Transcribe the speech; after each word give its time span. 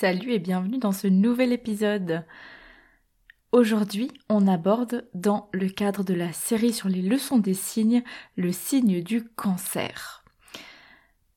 Salut 0.00 0.30
et 0.30 0.38
bienvenue 0.38 0.78
dans 0.78 0.92
ce 0.92 1.08
nouvel 1.08 1.52
épisode. 1.52 2.24
Aujourd'hui, 3.50 4.12
on 4.28 4.46
aborde 4.46 5.08
dans 5.12 5.48
le 5.52 5.68
cadre 5.68 6.04
de 6.04 6.14
la 6.14 6.32
série 6.32 6.72
sur 6.72 6.88
les 6.88 7.02
leçons 7.02 7.38
des 7.38 7.52
signes, 7.52 8.04
le 8.36 8.52
signe 8.52 9.02
du 9.02 9.24
cancer. 9.24 10.22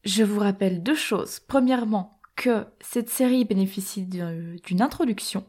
Je 0.03 0.23
vous 0.23 0.39
rappelle 0.39 0.83
deux 0.83 0.93
choses. 0.93 1.39
Premièrement, 1.39 2.19
que 2.35 2.67
cette 2.81 3.09
série 3.09 3.45
bénéficie 3.45 4.05
d'une 4.05 4.81
introduction 4.81 5.43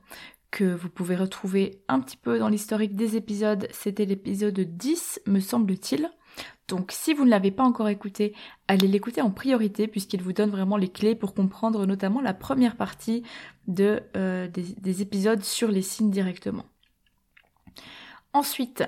que 0.51 0.65
vous 0.65 0.89
pouvez 0.89 1.15
retrouver 1.15 1.83
un 1.89 2.01
petit 2.01 2.17
peu 2.17 2.39
dans 2.39 2.49
l'historique 2.49 2.97
des 2.97 3.17
épisodes. 3.17 3.69
C'était 3.73 4.07
l'épisode 4.07 4.59
10, 4.59 5.21
me 5.27 5.41
semble-t-il. 5.41 6.11
Donc 6.69 6.93
si 6.93 7.13
vous 7.13 7.25
ne 7.25 7.31
l'avez 7.31 7.51
pas 7.51 7.65
encore 7.65 7.89
écouté, 7.89 8.35
allez 8.69 8.89
l'écouter 8.89 9.21
en 9.21 9.31
priorité 9.31 9.89
puisqu'il 9.89 10.23
vous 10.23 10.33
donne 10.33 10.51
vraiment 10.51 10.77
les 10.77 10.89
clés 10.89 11.15
pour 11.15 11.35
comprendre 11.35 11.87
notamment 11.87 12.21
la 12.21 12.35
première 12.35 12.77
partie 12.77 13.23
de, 13.67 14.03
euh, 14.17 14.49
des, 14.49 15.03
épisodes 15.03 15.43
sur 15.43 15.69
les 15.69 15.83
signes 15.83 16.11
directement. 16.11 16.65
Ensuite, 18.33 18.85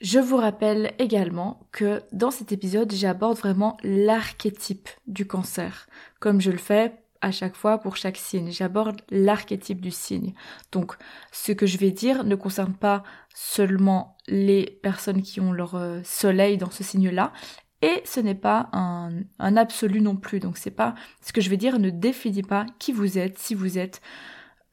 je 0.00 0.18
vous 0.18 0.36
rappelle 0.36 0.92
également 0.98 1.66
que 1.72 2.02
dans 2.12 2.30
cet 2.30 2.52
épisode, 2.52 2.92
j'aborde 2.92 3.38
vraiment 3.38 3.76
l'archétype 3.82 4.88
du 5.06 5.26
cancer, 5.26 5.88
comme 6.20 6.40
je 6.40 6.50
le 6.50 6.58
fais 6.58 6.92
à 7.24 7.30
chaque 7.30 7.56
fois 7.56 7.78
pour 7.78 7.96
chaque 7.96 8.18
signe. 8.18 8.52
J'aborde 8.52 9.00
l'archétype 9.10 9.80
du 9.80 9.90
signe. 9.90 10.34
Donc, 10.72 10.94
ce 11.32 11.52
que 11.52 11.64
je 11.64 11.78
vais 11.78 11.90
dire 11.90 12.22
ne 12.22 12.34
concerne 12.34 12.74
pas 12.74 13.02
seulement 13.34 14.16
les 14.26 14.78
personnes 14.82 15.20
qui 15.20 15.40
ont 15.40 15.52
leur 15.52 15.74
euh, 15.74 16.00
soleil 16.04 16.56
dans 16.56 16.70
ce 16.70 16.82
signe-là, 16.82 17.32
et 17.82 18.00
ce 18.06 18.20
n'est 18.20 18.34
pas 18.34 18.70
un, 18.72 19.10
un, 19.38 19.56
absolu 19.58 20.00
non 20.00 20.16
plus. 20.16 20.40
Donc, 20.40 20.56
c'est 20.56 20.70
pas 20.70 20.94
ce 21.20 21.34
que 21.34 21.42
je 21.42 21.50
vais 21.50 21.58
dire 21.58 21.78
ne 21.78 21.90
définit 21.90 22.42
pas 22.42 22.64
qui 22.78 22.92
vous 22.92 23.18
êtes, 23.18 23.38
si 23.38 23.54
vous 23.54 23.76
êtes 23.76 24.00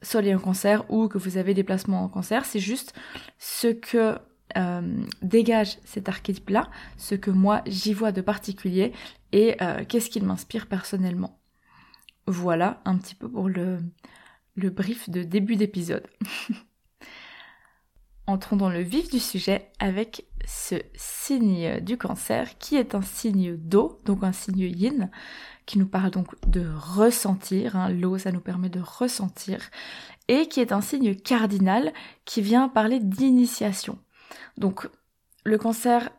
soleil 0.00 0.34
en 0.34 0.38
cancer 0.38 0.90
ou 0.90 1.08
que 1.08 1.18
vous 1.18 1.36
avez 1.36 1.52
des 1.52 1.64
placements 1.64 2.04
en 2.04 2.08
cancer. 2.08 2.44
C'est 2.44 2.58
juste 2.60 2.94
ce 3.38 3.68
que 3.68 4.18
euh, 4.56 5.04
dégage 5.22 5.78
cet 5.84 6.08
archétype-là, 6.08 6.70
ce 6.96 7.14
que 7.14 7.30
moi 7.30 7.62
j'y 7.66 7.94
vois 7.94 8.12
de 8.12 8.20
particulier 8.20 8.92
et 9.32 9.56
euh, 9.62 9.84
qu'est-ce 9.86 10.10
qu'il 10.10 10.24
m'inspire 10.24 10.66
personnellement. 10.66 11.38
Voilà 12.26 12.80
un 12.84 12.96
petit 12.98 13.14
peu 13.14 13.30
pour 13.30 13.48
le, 13.48 13.78
le 14.54 14.70
brief 14.70 15.08
de 15.10 15.22
début 15.22 15.56
d'épisode. 15.56 16.06
Entrons 18.26 18.56
dans 18.56 18.70
le 18.70 18.80
vif 18.80 19.10
du 19.10 19.18
sujet 19.18 19.70
avec 19.80 20.26
ce 20.46 20.76
signe 20.94 21.80
du 21.80 21.98
cancer 21.98 22.56
qui 22.58 22.76
est 22.76 22.94
un 22.94 23.02
signe 23.02 23.56
d'eau, 23.56 24.00
donc 24.04 24.22
un 24.22 24.32
signe 24.32 24.60
yin, 24.60 25.10
qui 25.66 25.78
nous 25.78 25.86
parle 25.86 26.10
donc 26.10 26.28
de 26.46 26.64
ressentir. 26.76 27.76
Hein. 27.76 27.88
L'eau, 27.88 28.18
ça 28.18 28.30
nous 28.30 28.40
permet 28.40 28.68
de 28.68 28.80
ressentir. 28.80 29.70
Et 30.28 30.46
qui 30.46 30.60
est 30.60 30.72
un 30.72 30.80
signe 30.80 31.16
cardinal 31.16 31.92
qui 32.24 32.42
vient 32.42 32.68
parler 32.68 33.00
d'initiation. 33.00 33.98
Donc 34.56 34.88
le 35.44 35.58
cancer 35.58 36.10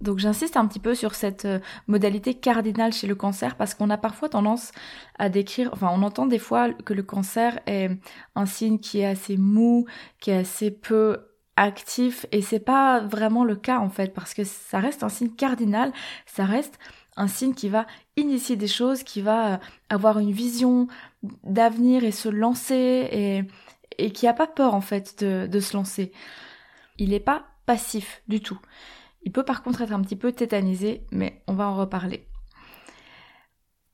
donc 0.00 0.18
j'insiste 0.18 0.56
un 0.56 0.66
petit 0.66 0.78
peu 0.78 0.94
sur 0.94 1.14
cette 1.14 1.44
euh, 1.44 1.58
modalité 1.86 2.34
cardinale 2.34 2.92
chez 2.92 3.06
le 3.06 3.14
cancer 3.14 3.56
parce 3.56 3.74
qu'on 3.74 3.90
a 3.90 3.98
parfois 3.98 4.28
tendance 4.28 4.72
à 5.18 5.28
décrire, 5.28 5.70
enfin 5.72 5.90
on 5.92 6.02
entend 6.02 6.26
des 6.26 6.38
fois 6.38 6.72
que 6.72 6.94
le 6.94 7.02
cancer 7.02 7.60
est 7.66 7.90
un 8.34 8.46
signe 8.46 8.78
qui 8.78 9.00
est 9.00 9.06
assez 9.06 9.36
mou, 9.36 9.86
qui 10.20 10.30
est 10.30 10.38
assez 10.38 10.70
peu 10.70 11.18
actif 11.56 12.24
et 12.32 12.40
c'est 12.40 12.60
pas 12.60 13.00
vraiment 13.00 13.44
le 13.44 13.56
cas 13.56 13.78
en 13.78 13.90
fait 13.90 14.14
parce 14.14 14.32
que 14.32 14.44
ça 14.44 14.78
reste 14.78 15.02
un 15.02 15.10
signe 15.10 15.34
cardinal, 15.34 15.92
ça 16.24 16.44
reste 16.44 16.78
un 17.16 17.28
signe 17.28 17.54
qui 17.54 17.68
va 17.68 17.86
initier 18.16 18.56
des 18.56 18.68
choses, 18.68 19.02
qui 19.02 19.20
va 19.20 19.54
euh, 19.54 19.56
avoir 19.90 20.18
une 20.18 20.32
vision 20.32 20.88
d'avenir 21.44 22.04
et 22.04 22.12
se 22.12 22.28
lancer 22.30 23.46
et, 23.98 24.12
qui 24.12 24.26
a 24.26 24.32
pas 24.32 24.46
peur 24.46 24.72
en 24.72 24.80
fait 24.80 25.22
de, 25.22 25.46
de 25.46 25.60
se 25.60 25.76
lancer. 25.76 26.12
Il 26.96 27.10
n'est 27.10 27.20
pas 27.20 27.44
passif 27.66 28.22
du 28.28 28.40
tout. 28.40 28.58
Il 29.22 29.32
peut 29.32 29.44
par 29.44 29.62
contre 29.62 29.82
être 29.82 29.92
un 29.92 30.00
petit 30.00 30.16
peu 30.16 30.32
tétanisé, 30.32 31.06
mais 31.12 31.42
on 31.46 31.54
va 31.54 31.68
en 31.68 31.76
reparler. 31.76 32.26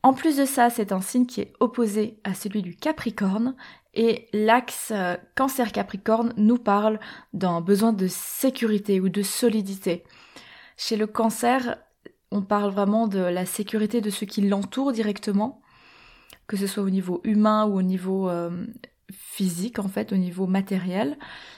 En 0.02 0.12
plus 0.12 0.36
de 0.36 0.44
ça, 0.44 0.70
c'est 0.70 0.92
un 0.92 1.00
signe 1.00 1.26
qui 1.26 1.40
est 1.40 1.52
opposé 1.58 2.20
à 2.22 2.32
celui 2.32 2.62
du 2.62 2.76
Capricorne 2.76 3.56
et 3.92 4.28
l'axe 4.32 4.92
euh, 4.94 5.16
cancer 5.34 5.72
Capricorne 5.72 6.32
nous 6.36 6.58
parle 6.58 7.00
d'un 7.32 7.60
besoin 7.60 7.92
de 7.92 8.06
sécurité 8.06 9.00
ou 9.00 9.08
de 9.08 9.22
solidité. 9.22 10.04
Chez 10.76 10.96
le 10.96 11.08
cancer, 11.08 11.78
on 12.30 12.42
parle 12.42 12.70
vraiment 12.70 13.08
de 13.08 13.18
la 13.18 13.46
sécurité 13.46 14.00
de 14.00 14.10
ce 14.10 14.24
qui 14.24 14.42
l'entoure 14.42 14.92
directement, 14.92 15.60
que 16.46 16.56
ce 16.56 16.66
soit 16.66 16.84
au 16.84 16.90
niveau 16.90 17.20
humain 17.24 17.64
ou 17.66 17.78
au 17.78 17.82
niveau 17.82 18.28
euh, 18.28 18.66
physique 19.12 19.78
en 19.78 19.88
fait 19.88 20.12
au 20.12 20.16
niveau 20.16 20.46
matériel 20.46 21.16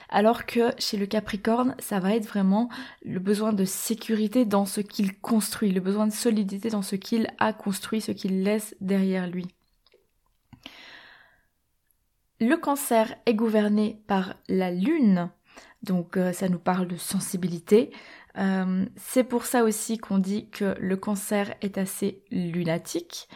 alors 0.09 0.45
que 0.45 0.71
chez 0.77 0.97
le 0.97 1.05
Capricorne 1.05 1.75
ça 1.79 1.99
va 1.99 2.15
être 2.15 2.27
vraiment 2.27 2.69
le 3.03 3.19
besoin 3.19 3.53
de 3.53 3.65
sécurité 3.65 4.45
dans 4.45 4.65
ce 4.65 4.81
qu'il 4.81 5.19
construit 5.19 5.71
le 5.71 5.81
besoin 5.81 6.07
de 6.07 6.13
solidité 6.13 6.69
dans 6.69 6.81
ce 6.81 6.95
qu'il 6.95 7.27
a 7.39 7.53
construit 7.53 8.01
ce 8.01 8.11
qu'il 8.11 8.43
laisse 8.43 8.75
derrière 8.81 9.27
lui. 9.27 9.47
Le 12.39 12.55
cancer 12.55 13.15
est 13.25 13.33
gouverné 13.33 14.01
par 14.07 14.35
la 14.47 14.71
lune 14.71 15.29
donc 15.83 16.17
euh, 16.17 16.33
ça 16.33 16.49
nous 16.49 16.59
parle 16.59 16.87
de 16.87 16.97
sensibilité. 16.97 17.91
Euh, 18.37 18.85
c'est 18.95 19.23
pour 19.23 19.45
ça 19.45 19.63
aussi 19.63 19.97
qu'on 19.97 20.17
dit 20.17 20.49
que 20.49 20.75
le 20.79 20.97
cancer 20.97 21.53
est 21.61 21.77
assez 21.77 22.23
lunatique, 22.31 23.27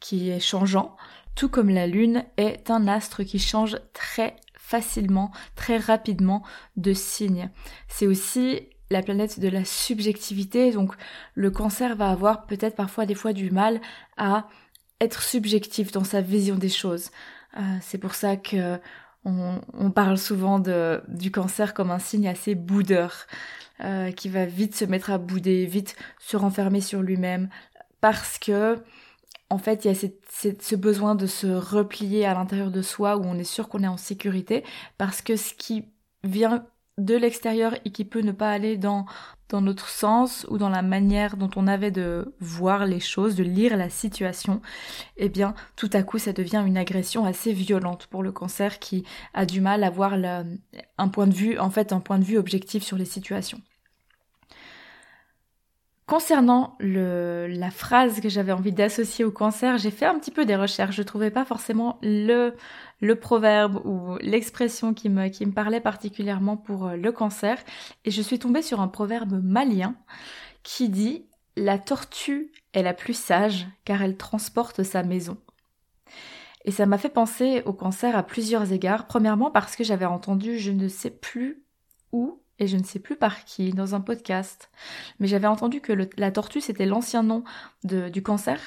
qui 0.00 0.30
est 0.30 0.40
changeant 0.40 0.96
tout 1.38 1.48
comme 1.48 1.70
la 1.70 1.86
Lune 1.86 2.24
est 2.36 2.68
un 2.68 2.88
astre 2.88 3.22
qui 3.22 3.38
change 3.38 3.76
très 3.92 4.34
facilement, 4.56 5.30
très 5.54 5.78
rapidement 5.78 6.42
de 6.76 6.92
signe. 6.92 7.48
C'est 7.86 8.08
aussi 8.08 8.62
la 8.90 9.02
planète 9.02 9.38
de 9.38 9.46
la 9.46 9.64
subjectivité, 9.64 10.72
donc 10.72 10.94
le 11.34 11.52
cancer 11.52 11.94
va 11.94 12.10
avoir 12.10 12.46
peut-être 12.46 12.74
parfois 12.74 13.06
des 13.06 13.14
fois 13.14 13.32
du 13.32 13.52
mal 13.52 13.80
à 14.16 14.48
être 15.00 15.22
subjectif 15.22 15.92
dans 15.92 16.02
sa 16.02 16.22
vision 16.22 16.56
des 16.56 16.68
choses. 16.68 17.12
Euh, 17.56 17.60
c'est 17.82 17.98
pour 17.98 18.16
ça 18.16 18.36
que 18.36 18.80
on, 19.24 19.90
parle 19.92 20.18
souvent 20.18 20.58
du 20.58 21.30
cancer 21.30 21.72
comme 21.72 21.92
un 21.92 21.98
signe 22.00 22.28
assez 22.28 22.56
boudeur, 22.56 23.26
euh, 23.84 24.10
qui 24.10 24.28
va 24.28 24.44
vite 24.44 24.74
se 24.74 24.86
mettre 24.86 25.10
à 25.10 25.18
bouder, 25.18 25.66
vite 25.66 25.94
se 26.18 26.36
renfermer 26.36 26.80
sur 26.80 27.00
lui-même, 27.00 27.48
parce 28.00 28.38
que 28.38 28.82
en 29.50 29.58
fait, 29.58 29.84
il 29.84 29.88
y 29.88 29.90
a 29.90 30.08
ce 30.60 30.76
besoin 30.76 31.14
de 31.14 31.26
se 31.26 31.46
replier 31.46 32.26
à 32.26 32.34
l'intérieur 32.34 32.70
de 32.70 32.82
soi 32.82 33.16
où 33.16 33.24
on 33.24 33.38
est 33.38 33.44
sûr 33.44 33.68
qu'on 33.68 33.82
est 33.82 33.88
en 33.88 33.96
sécurité 33.96 34.64
parce 34.98 35.22
que 35.22 35.36
ce 35.36 35.54
qui 35.54 35.86
vient 36.22 36.66
de 36.98 37.14
l'extérieur 37.14 37.74
et 37.84 37.90
qui 37.90 38.04
peut 38.04 38.20
ne 38.20 38.32
pas 38.32 38.50
aller 38.50 38.76
dans, 38.76 39.06
notre 39.52 39.88
sens 39.88 40.46
ou 40.50 40.58
dans 40.58 40.68
la 40.68 40.82
manière 40.82 41.36
dont 41.38 41.50
on 41.56 41.66
avait 41.66 41.90
de 41.90 42.34
voir 42.40 42.84
les 42.84 43.00
choses, 43.00 43.36
de 43.36 43.44
lire 43.44 43.76
la 43.76 43.88
situation, 43.88 44.60
eh 45.16 45.30
bien, 45.30 45.54
tout 45.76 45.88
à 45.94 46.02
coup, 46.02 46.18
ça 46.18 46.32
devient 46.32 46.62
une 46.66 46.76
agression 46.76 47.24
assez 47.24 47.52
violente 47.52 48.08
pour 48.08 48.22
le 48.22 48.32
cancer 48.32 48.78
qui 48.78 49.04
a 49.32 49.46
du 49.46 49.62
mal 49.62 49.84
à 49.84 49.90
voir 49.90 50.14
un 50.14 51.08
point 51.08 51.26
de 51.26 51.34
vue, 51.34 51.58
en 51.58 51.70
fait, 51.70 51.92
un 51.92 52.00
point 52.00 52.18
de 52.18 52.24
vue 52.24 52.36
objectif 52.36 52.82
sur 52.82 52.98
les 52.98 53.06
situations. 53.06 53.62
Concernant 56.08 56.74
le, 56.80 57.48
la 57.48 57.70
phrase 57.70 58.22
que 58.22 58.30
j'avais 58.30 58.52
envie 58.52 58.72
d'associer 58.72 59.26
au 59.26 59.30
cancer, 59.30 59.76
j'ai 59.76 59.90
fait 59.90 60.06
un 60.06 60.18
petit 60.18 60.30
peu 60.30 60.46
des 60.46 60.56
recherches. 60.56 60.96
Je 60.96 61.02
trouvais 61.02 61.30
pas 61.30 61.44
forcément 61.44 61.98
le, 62.02 62.54
le 63.02 63.14
proverbe 63.14 63.84
ou 63.84 64.16
l'expression 64.22 64.94
qui 64.94 65.10
me, 65.10 65.28
qui 65.28 65.44
me 65.44 65.52
parlait 65.52 65.82
particulièrement 65.82 66.56
pour 66.56 66.86
euh, 66.86 66.96
le 66.96 67.12
cancer. 67.12 67.58
Et 68.06 68.10
je 68.10 68.22
suis 68.22 68.38
tombée 68.38 68.62
sur 68.62 68.80
un 68.80 68.88
proverbe 68.88 69.38
malien 69.44 69.96
qui 70.62 70.88
dit 70.88 71.26
La 71.58 71.78
tortue 71.78 72.52
est 72.72 72.82
la 72.82 72.94
plus 72.94 73.12
sage 73.12 73.66
car 73.84 74.00
elle 74.00 74.16
transporte 74.16 74.84
sa 74.84 75.02
maison. 75.02 75.36
Et 76.64 76.70
ça 76.70 76.86
m'a 76.86 76.96
fait 76.96 77.10
penser 77.10 77.62
au 77.66 77.74
cancer 77.74 78.16
à 78.16 78.22
plusieurs 78.22 78.72
égards. 78.72 79.08
Premièrement 79.08 79.50
parce 79.50 79.76
que 79.76 79.84
j'avais 79.84 80.06
entendu, 80.06 80.58
je 80.58 80.70
ne 80.70 80.88
sais 80.88 81.10
plus 81.10 81.62
où, 82.12 82.40
et 82.58 82.66
je 82.66 82.76
ne 82.76 82.82
sais 82.82 82.98
plus 82.98 83.16
par 83.16 83.44
qui, 83.44 83.70
dans 83.70 83.94
un 83.94 84.00
podcast. 84.00 84.70
Mais 85.20 85.28
j'avais 85.28 85.46
entendu 85.46 85.80
que 85.80 85.92
la 86.16 86.30
tortue, 86.30 86.60
c'était 86.60 86.86
l'ancien 86.86 87.22
nom 87.22 87.44
du 87.84 88.22
cancer. 88.22 88.60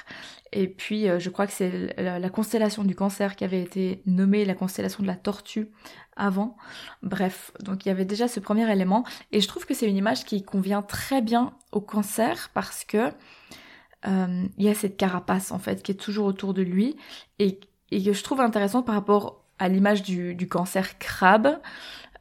Et 0.54 0.68
puis, 0.68 1.10
euh, 1.10 1.20
je 1.20 1.30
crois 1.30 1.48
que 1.48 1.54
c'est 1.54 1.94
la, 1.98 2.30
constellation 2.30 2.84
du 2.84 2.96
cancer 2.96 3.36
qui 3.36 3.44
avait 3.44 3.62
été 3.62 4.02
nommée 4.06 4.46
la 4.46 4.56
constellation 4.56 5.02
de 5.02 5.08
la 5.08 5.16
tortue 5.16 5.70
avant. 6.16 6.58
Bref, 7.04 7.52
donc 7.62 7.86
il 7.86 7.90
y 7.90 7.92
avait 7.92 8.06
déjà 8.06 8.28
ce 8.28 8.40
premier 8.40 8.70
élément. 8.72 9.06
Et 9.32 9.42
je 9.42 9.48
trouve 9.48 9.66
que 9.66 9.74
c'est 9.74 9.88
une 9.88 9.98
image 9.98 10.26
qui 10.26 10.44
convient 10.44 10.82
très 10.82 11.22
bien 11.22 11.54
au 11.72 11.82
cancer 11.82 12.50
parce 12.54 12.84
que 12.84 13.12
euh, 14.08 14.46
il 14.58 14.66
y 14.66 14.70
a 14.70 14.74
cette 14.74 14.98
carapace, 14.98 15.52
en 15.52 15.60
fait, 15.60 15.84
qui 15.84 15.92
est 15.92 15.96
toujours 15.96 16.26
autour 16.26 16.54
de 16.54 16.62
lui. 16.62 16.96
Et, 17.40 17.60
que 17.92 18.14
je 18.14 18.24
trouve 18.24 18.40
intéressante 18.40 18.86
par 18.86 18.96
rapport 18.96 19.44
à 19.60 19.68
l'image 19.68 20.02
du 20.02 20.48
cancer 20.50 20.98
crabe. 20.98 21.60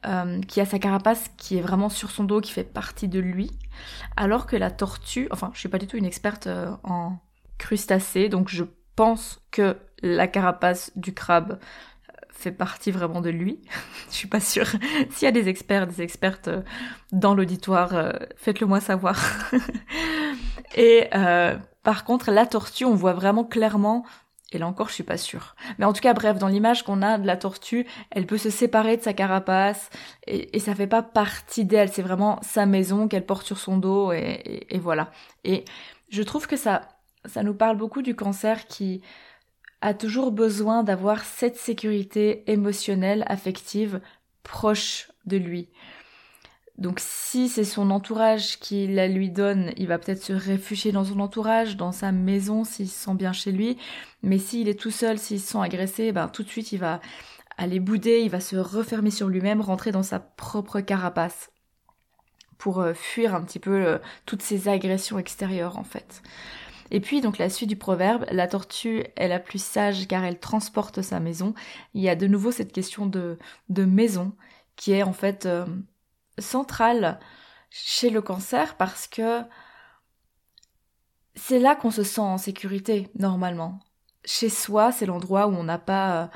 Euh, 0.07 0.41
qui 0.41 0.59
a 0.59 0.65
sa 0.65 0.79
carapace 0.79 1.29
qui 1.37 1.57
est 1.57 1.61
vraiment 1.61 1.87
sur 1.87 2.09
son 2.09 2.23
dos, 2.23 2.41
qui 2.41 2.51
fait 2.51 2.63
partie 2.63 3.07
de 3.07 3.19
lui, 3.19 3.51
alors 4.17 4.47
que 4.47 4.55
la 4.55 4.71
tortue, 4.71 5.27
enfin 5.29 5.51
je 5.53 5.59
suis 5.59 5.69
pas 5.69 5.77
du 5.77 5.85
tout 5.85 5.95
une 5.95 6.05
experte 6.05 6.47
euh, 6.47 6.71
en 6.83 7.19
crustacés, 7.59 8.27
donc 8.27 8.49
je 8.49 8.63
pense 8.95 9.43
que 9.51 9.77
la 10.01 10.25
carapace 10.27 10.91
du 10.95 11.13
crabe 11.13 11.59
euh, 12.09 12.13
fait 12.31 12.51
partie 12.51 12.89
vraiment 12.89 13.21
de 13.21 13.29
lui. 13.29 13.61
je 14.09 14.15
suis 14.15 14.27
pas 14.27 14.39
sûre. 14.39 14.65
S'il 15.11 15.25
y 15.25 15.27
a 15.27 15.31
des 15.31 15.47
experts, 15.49 15.85
des 15.85 16.01
expertes 16.01 16.49
dans 17.11 17.35
l'auditoire, 17.35 18.11
faites-le 18.37 18.65
moi 18.65 18.79
savoir. 18.79 19.23
Et 20.75 21.09
par 21.83 22.05
contre, 22.05 22.31
la 22.31 22.47
tortue, 22.47 22.85
on 22.85 22.95
voit 22.95 23.13
vraiment 23.13 23.43
clairement 23.43 24.03
et 24.51 24.57
là 24.57 24.67
encore, 24.67 24.89
je 24.89 24.95
suis 24.95 25.03
pas 25.03 25.17
sûre. 25.17 25.55
Mais 25.77 25.85
en 25.85 25.93
tout 25.93 26.01
cas, 26.01 26.13
bref, 26.13 26.37
dans 26.37 26.47
l'image 26.47 26.83
qu'on 26.83 27.01
a 27.01 27.17
de 27.17 27.25
la 27.25 27.37
tortue, 27.37 27.87
elle 28.09 28.25
peut 28.25 28.37
se 28.37 28.49
séparer 28.49 28.97
de 28.97 29.01
sa 29.01 29.13
carapace 29.13 29.89
et, 30.27 30.55
et 30.55 30.59
ça 30.59 30.75
fait 30.75 30.87
pas 30.87 31.03
partie 31.03 31.63
d'elle. 31.63 31.89
C'est 31.89 32.01
vraiment 32.01 32.39
sa 32.41 32.65
maison 32.65 33.07
qu'elle 33.07 33.25
porte 33.25 33.45
sur 33.45 33.57
son 33.57 33.77
dos 33.77 34.11
et, 34.11 34.65
et, 34.69 34.79
voilà. 34.79 35.09
Et 35.45 35.63
je 36.09 36.21
trouve 36.21 36.47
que 36.47 36.57
ça, 36.57 36.81
ça 37.25 37.43
nous 37.43 37.53
parle 37.53 37.77
beaucoup 37.77 38.01
du 38.01 38.15
cancer 38.15 38.67
qui 38.67 39.01
a 39.79 39.93
toujours 39.93 40.31
besoin 40.31 40.83
d'avoir 40.83 41.23
cette 41.23 41.57
sécurité 41.57 42.43
émotionnelle, 42.51 43.23
affective, 43.27 44.01
proche 44.43 45.11
de 45.25 45.37
lui. 45.37 45.69
Donc 46.81 46.99
si 46.99 47.47
c'est 47.47 47.63
son 47.63 47.91
entourage 47.91 48.57
qui 48.57 48.87
la 48.87 49.07
lui 49.07 49.29
donne, 49.29 49.71
il 49.77 49.85
va 49.85 49.99
peut-être 49.99 50.23
se 50.23 50.33
réfugier 50.33 50.91
dans 50.91 51.03
son 51.03 51.19
entourage, 51.19 51.77
dans 51.77 51.91
sa 51.91 52.11
maison 52.11 52.63
s'il 52.63 52.89
se 52.89 53.05
sent 53.05 53.13
bien 53.13 53.33
chez 53.33 53.51
lui. 53.51 53.77
Mais 54.23 54.39
s'il 54.39 54.67
est 54.67 54.79
tout 54.79 54.89
seul, 54.89 55.19
s'il 55.19 55.39
se 55.39 55.51
sent 55.51 55.59
agressé, 55.61 56.11
ben 56.11 56.27
tout 56.27 56.41
de 56.41 56.49
suite 56.49 56.71
il 56.71 56.79
va 56.79 56.99
aller 57.59 57.79
bouder, 57.79 58.21
il 58.21 58.31
va 58.31 58.39
se 58.39 58.55
refermer 58.55 59.11
sur 59.11 59.27
lui-même, 59.27 59.61
rentrer 59.61 59.91
dans 59.91 60.01
sa 60.01 60.19
propre 60.19 60.79
carapace 60.79 61.51
pour 62.57 62.79
euh, 62.79 62.95
fuir 62.95 63.35
un 63.35 63.43
petit 63.43 63.59
peu 63.59 63.85
euh, 63.85 63.99
toutes 64.25 64.41
ces 64.41 64.67
agressions 64.67 65.19
extérieures 65.19 65.77
en 65.77 65.83
fait. 65.83 66.23
Et 66.89 66.99
puis 66.99 67.21
donc 67.21 67.37
la 67.37 67.51
suite 67.51 67.69
du 67.69 67.75
proverbe, 67.75 68.25
la 68.31 68.47
tortue 68.47 69.03
est 69.15 69.27
la 69.27 69.39
plus 69.39 69.63
sage 69.63 70.07
car 70.07 70.25
elle 70.25 70.39
transporte 70.39 71.03
sa 71.03 71.19
maison. 71.19 71.53
Il 71.93 72.01
y 72.01 72.09
a 72.09 72.15
de 72.15 72.25
nouveau 72.25 72.51
cette 72.51 72.73
question 72.73 73.05
de, 73.05 73.37
maison 73.69 74.33
qui 74.75 74.93
est 74.93 75.03
en 75.03 75.13
fait 75.13 75.45
euh, 75.45 75.67
centrale 76.39 77.19
chez 77.69 78.09
le 78.09 78.21
cancer 78.21 78.75
parce 78.75 79.07
que 79.07 79.41
c'est 81.35 81.59
là 81.59 81.75
qu'on 81.75 81.91
se 81.91 82.03
sent 82.03 82.21
en 82.21 82.37
sécurité 82.37 83.09
normalement. 83.17 83.79
Chez 84.25 84.49
soi, 84.49 84.91
c'est 84.91 85.05
l'endroit 85.05 85.47
où 85.47 85.51
on 85.51 85.63
n'a 85.63 85.79
pas 85.79 86.23
euh, 86.23 86.27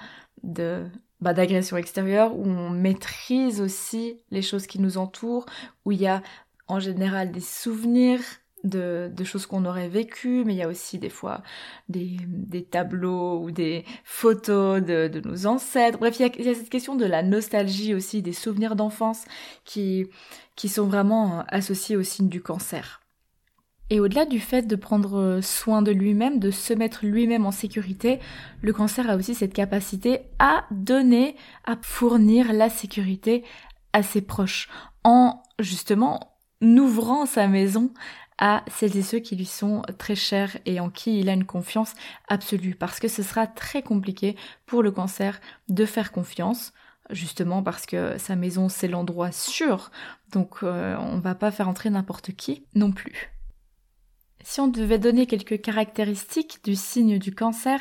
de 0.44 0.88
bah, 1.22 1.34
d'agression 1.34 1.78
extérieure, 1.78 2.36
où 2.36 2.46
on 2.46 2.70
maîtrise 2.70 3.62
aussi 3.62 4.22
les 4.32 4.42
choses 4.42 4.68
qui 4.68 4.80
nous 4.80 4.98
entourent, 4.98 5.46
où 5.86 5.92
il 5.92 6.02
y 6.02 6.08
a 6.08 6.22
en 6.68 6.80
général 6.80 7.32
des 7.32 7.42
souvenirs 7.42 8.22
de, 8.66 9.12
choses 9.24 9.46
qu'on 9.46 9.66
aurait 9.66 9.90
vécues, 9.90 10.44
mais 10.46 10.54
il 10.54 10.58
y 10.58 10.64
a 10.64 10.68
aussi 10.68 10.98
des 11.00 11.10
fois 11.10 11.42
des, 11.90 12.18
tableaux 12.70 13.40
ou 13.42 13.52
des 13.52 13.86
photos 14.04 14.82
de, 14.82 15.22
nos 15.24 15.46
ancêtres. 15.46 15.98
Bref, 16.00 16.20
il 16.20 16.46
y, 16.46 16.50
a, 16.50 16.56
cette 16.56 16.70
question 16.70 16.96
de 16.96 17.06
la 17.06 17.24
nostalgie 17.24 17.94
aussi, 17.94 18.22
des 18.22 18.34
souvenirs 18.34 18.76
d'enfance 18.76 19.26
qui, 19.64 20.08
qui 20.56 20.70
sont 20.70 20.88
vraiment 20.88 21.44
associés 21.48 21.96
au 21.96 22.04
signe 22.04 22.30
du 22.30 22.42
cancer. 22.42 23.02
Et 23.92 24.00
au-delà 24.00 24.26
du 24.26 24.40
fait 24.40 24.64
de 24.64 24.76
prendre 24.76 25.40
soin 25.44 25.84
de 25.84 25.92
lui-même, 25.92 26.40
de 26.40 26.50
se 26.50 26.74
mettre 26.74 27.06
lui-même 27.06 27.46
en 27.46 27.52
sécurité, 27.52 28.20
le 28.62 28.74
cancer 28.74 29.10
a 29.10 29.16
aussi 29.16 29.36
cette 29.36 29.54
capacité 29.54 30.22
à 30.40 30.66
donner, 30.72 31.36
à 31.66 31.78
fournir 31.80 32.52
la 32.52 32.70
sécurité 32.70 33.44
à 33.94 34.02
ses 34.02 34.22
proches, 34.22 34.70
en 35.04 35.44
justement 35.60 36.36
ouvrant 36.62 37.28
sa 37.28 37.48
maison 37.48 37.92
à 38.38 38.64
celles 38.68 38.98
et 38.98 39.02
ceux 39.02 39.20
qui 39.20 39.36
lui 39.36 39.46
sont 39.46 39.82
très 39.98 40.16
chers 40.16 40.58
et 40.66 40.80
en 40.80 40.90
qui 40.90 41.20
il 41.20 41.30
a 41.30 41.34
une 41.34 41.46
confiance 41.46 41.94
absolue. 42.28 42.76
Parce 42.76 43.00
que 43.00 43.08
ce 43.08 43.24
sera 43.24 43.48
très 43.48 43.82
compliqué 43.82 44.36
pour 44.66 44.84
le 44.84 44.92
cancer 44.92 45.40
de 45.70 45.86
faire 45.86 46.12
confiance, 46.12 46.74
justement 47.10 47.64
parce 47.64 47.86
que 47.86 48.18
sa 48.18 48.36
maison 48.36 48.70
c'est 48.70 48.88
l'endroit 48.88 49.32
sûr, 49.32 49.92
donc 50.32 50.64
euh, 50.64 50.96
on 51.00 51.20
va 51.20 51.36
pas 51.36 51.52
faire 51.52 51.70
entrer 51.70 51.90
n'importe 51.90 52.34
qui 52.34 52.66
non 52.76 52.92
plus. 52.92 53.32
Si 54.44 54.60
on 54.60 54.68
devait 54.68 55.00
donner 55.00 55.26
quelques 55.26 55.62
caractéristiques 55.62 56.60
du 56.64 56.76
signe 56.76 57.18
du 57.18 57.34
cancer, 57.34 57.80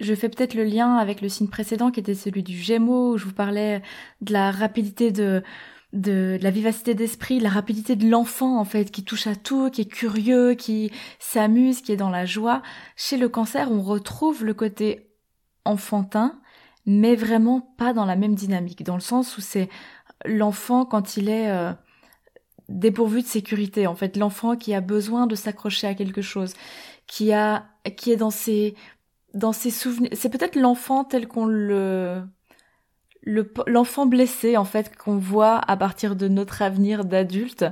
je 0.00 0.14
fais 0.14 0.28
peut-être 0.28 0.54
le 0.54 0.64
lien 0.64 0.96
avec 0.96 1.20
le 1.20 1.28
signe 1.28 1.48
précédent 1.48 1.90
qui 1.92 2.00
était 2.00 2.14
celui 2.14 2.42
du 2.42 2.58
Gémeaux, 2.58 3.14
où 3.14 3.16
je 3.16 3.26
vous 3.26 3.32
parlais 3.32 3.80
de 4.20 4.32
la 4.32 4.50
rapidité 4.50 5.12
de, 5.12 5.42
de, 5.94 6.38
la 6.42 6.50
vivacité 6.50 6.94
d'esprit, 6.94 7.40
la 7.40 7.48
rapidité 7.48 7.96
de 7.96 8.08
l'enfant 8.08 8.58
en 8.58 8.64
fait, 8.64 8.90
qui 8.90 9.04
touche 9.04 9.26
à 9.26 9.36
tout, 9.36 9.70
qui 9.70 9.82
est 9.82 9.86
curieux, 9.86 10.54
qui 10.54 10.90
s'amuse, 11.18 11.80
qui 11.80 11.92
est 11.92 11.96
dans 11.96 12.10
la 12.10 12.26
joie. 12.26 12.62
Chez 12.96 13.16
le 13.16 13.28
cancer, 13.28 13.70
on 13.70 13.80
retrouve 13.80 14.44
le 14.44 14.54
côté 14.54 15.08
enfantin, 15.64 16.38
mais 16.84 17.14
vraiment 17.14 17.60
pas 17.78 17.92
dans 17.92 18.04
la 18.04 18.16
même 18.16 18.34
dynamique, 18.34 18.82
dans 18.82 18.96
le 18.96 19.00
sens 19.00 19.38
où 19.38 19.40
c'est 19.40 19.68
l'enfant 20.26 20.84
quand 20.84 21.16
il 21.16 21.28
est 21.28 21.50
euh, 21.50 21.72
dépourvu 22.68 23.22
de 23.22 23.26
sécurité, 23.26 23.86
en 23.86 23.94
fait, 23.94 24.16
l'enfant 24.16 24.56
qui 24.56 24.74
a 24.74 24.80
besoin 24.80 25.26
de 25.26 25.34
s'accrocher 25.34 25.86
à 25.86 25.94
quelque 25.94 26.22
chose, 26.22 26.54
qui 27.06 27.32
a, 27.32 27.66
qui 27.96 28.10
est 28.10 28.16
dans 28.16 28.30
ses, 28.30 28.74
dans 29.32 29.52
ses 29.52 29.70
souvenirs. 29.70 30.10
C'est 30.12 30.30
peut-être 30.30 30.56
l'enfant 30.56 31.04
tel 31.04 31.28
qu'on 31.28 31.46
le 31.46 32.22
l'enfant 33.24 34.06
blessé 34.06 34.56
en 34.56 34.64
fait 34.64 34.96
qu'on 34.96 35.16
voit 35.16 35.58
à 35.58 35.76
partir 35.76 36.16
de 36.16 36.28
notre 36.28 36.62
avenir 36.62 37.04
d'adulte, 37.04 37.64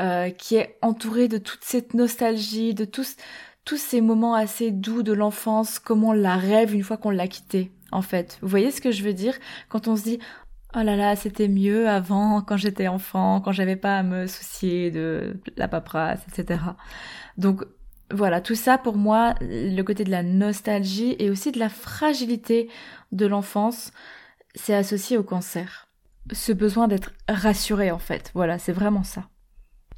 euh, 0.00 0.30
qui 0.30 0.56
est 0.56 0.78
entouré 0.82 1.28
de 1.28 1.38
toute 1.38 1.62
cette 1.62 1.94
nostalgie, 1.94 2.74
de 2.74 2.84
tous 2.84 3.16
tous 3.64 3.76
ces 3.76 4.00
moments 4.00 4.34
assez 4.34 4.70
doux 4.70 5.02
de 5.02 5.12
l'enfance, 5.12 5.78
comme 5.78 6.02
on 6.02 6.12
la 6.12 6.36
rêve 6.36 6.74
une 6.74 6.82
fois 6.82 6.96
qu'on 6.96 7.10
l'a 7.10 7.28
quitté. 7.28 7.70
En 7.92 8.02
fait, 8.02 8.38
vous 8.40 8.48
voyez 8.48 8.70
ce 8.70 8.80
que 8.80 8.90
je 8.90 9.02
veux 9.02 9.12
dire? 9.12 9.34
Quand 9.68 9.86
on 9.86 9.96
se 9.96 10.02
dit 10.02 10.18
oh 10.74 10.82
là 10.82 10.96
là 10.96 11.16
c'était 11.16 11.48
mieux 11.48 11.88
avant 11.88 12.42
quand 12.42 12.56
j'étais 12.56 12.88
enfant, 12.88 13.40
quand 13.40 13.52
j'avais 13.52 13.76
pas 13.76 13.98
à 13.98 14.02
me 14.02 14.26
soucier 14.26 14.90
de 14.90 15.40
la 15.56 15.68
paperasse, 15.68 16.20
etc. 16.28 16.60
Donc 17.38 17.64
voilà, 18.12 18.40
tout 18.40 18.54
ça 18.54 18.78
pour 18.78 18.96
moi, 18.96 19.34
le 19.40 19.82
côté 19.82 20.04
de 20.04 20.10
la 20.10 20.22
nostalgie 20.22 21.14
et 21.18 21.30
aussi 21.30 21.52
de 21.52 21.58
la 21.58 21.68
fragilité 21.68 22.68
de 23.12 23.26
l'enfance, 23.26 23.92
c'est 24.54 24.74
associé 24.74 25.16
au 25.16 25.22
cancer. 25.22 25.88
Ce 26.32 26.52
besoin 26.52 26.88
d'être 26.88 27.12
rassuré 27.28 27.90
en 27.90 27.98
fait, 27.98 28.30
voilà, 28.34 28.58
c'est 28.58 28.72
vraiment 28.72 29.04
ça. 29.04 29.28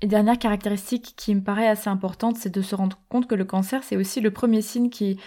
Et 0.00 0.06
dernière 0.06 0.38
caractéristique 0.38 1.14
qui 1.16 1.34
me 1.34 1.42
paraît 1.42 1.68
assez 1.68 1.88
importante, 1.88 2.36
c'est 2.36 2.52
de 2.52 2.62
se 2.62 2.74
rendre 2.74 2.98
compte 3.08 3.28
que 3.28 3.36
le 3.36 3.44
cancer, 3.44 3.84
c'est 3.84 3.96
aussi 3.96 4.20
le 4.20 4.32
premier 4.32 4.60
signe 4.60 4.90
qui 4.90 5.18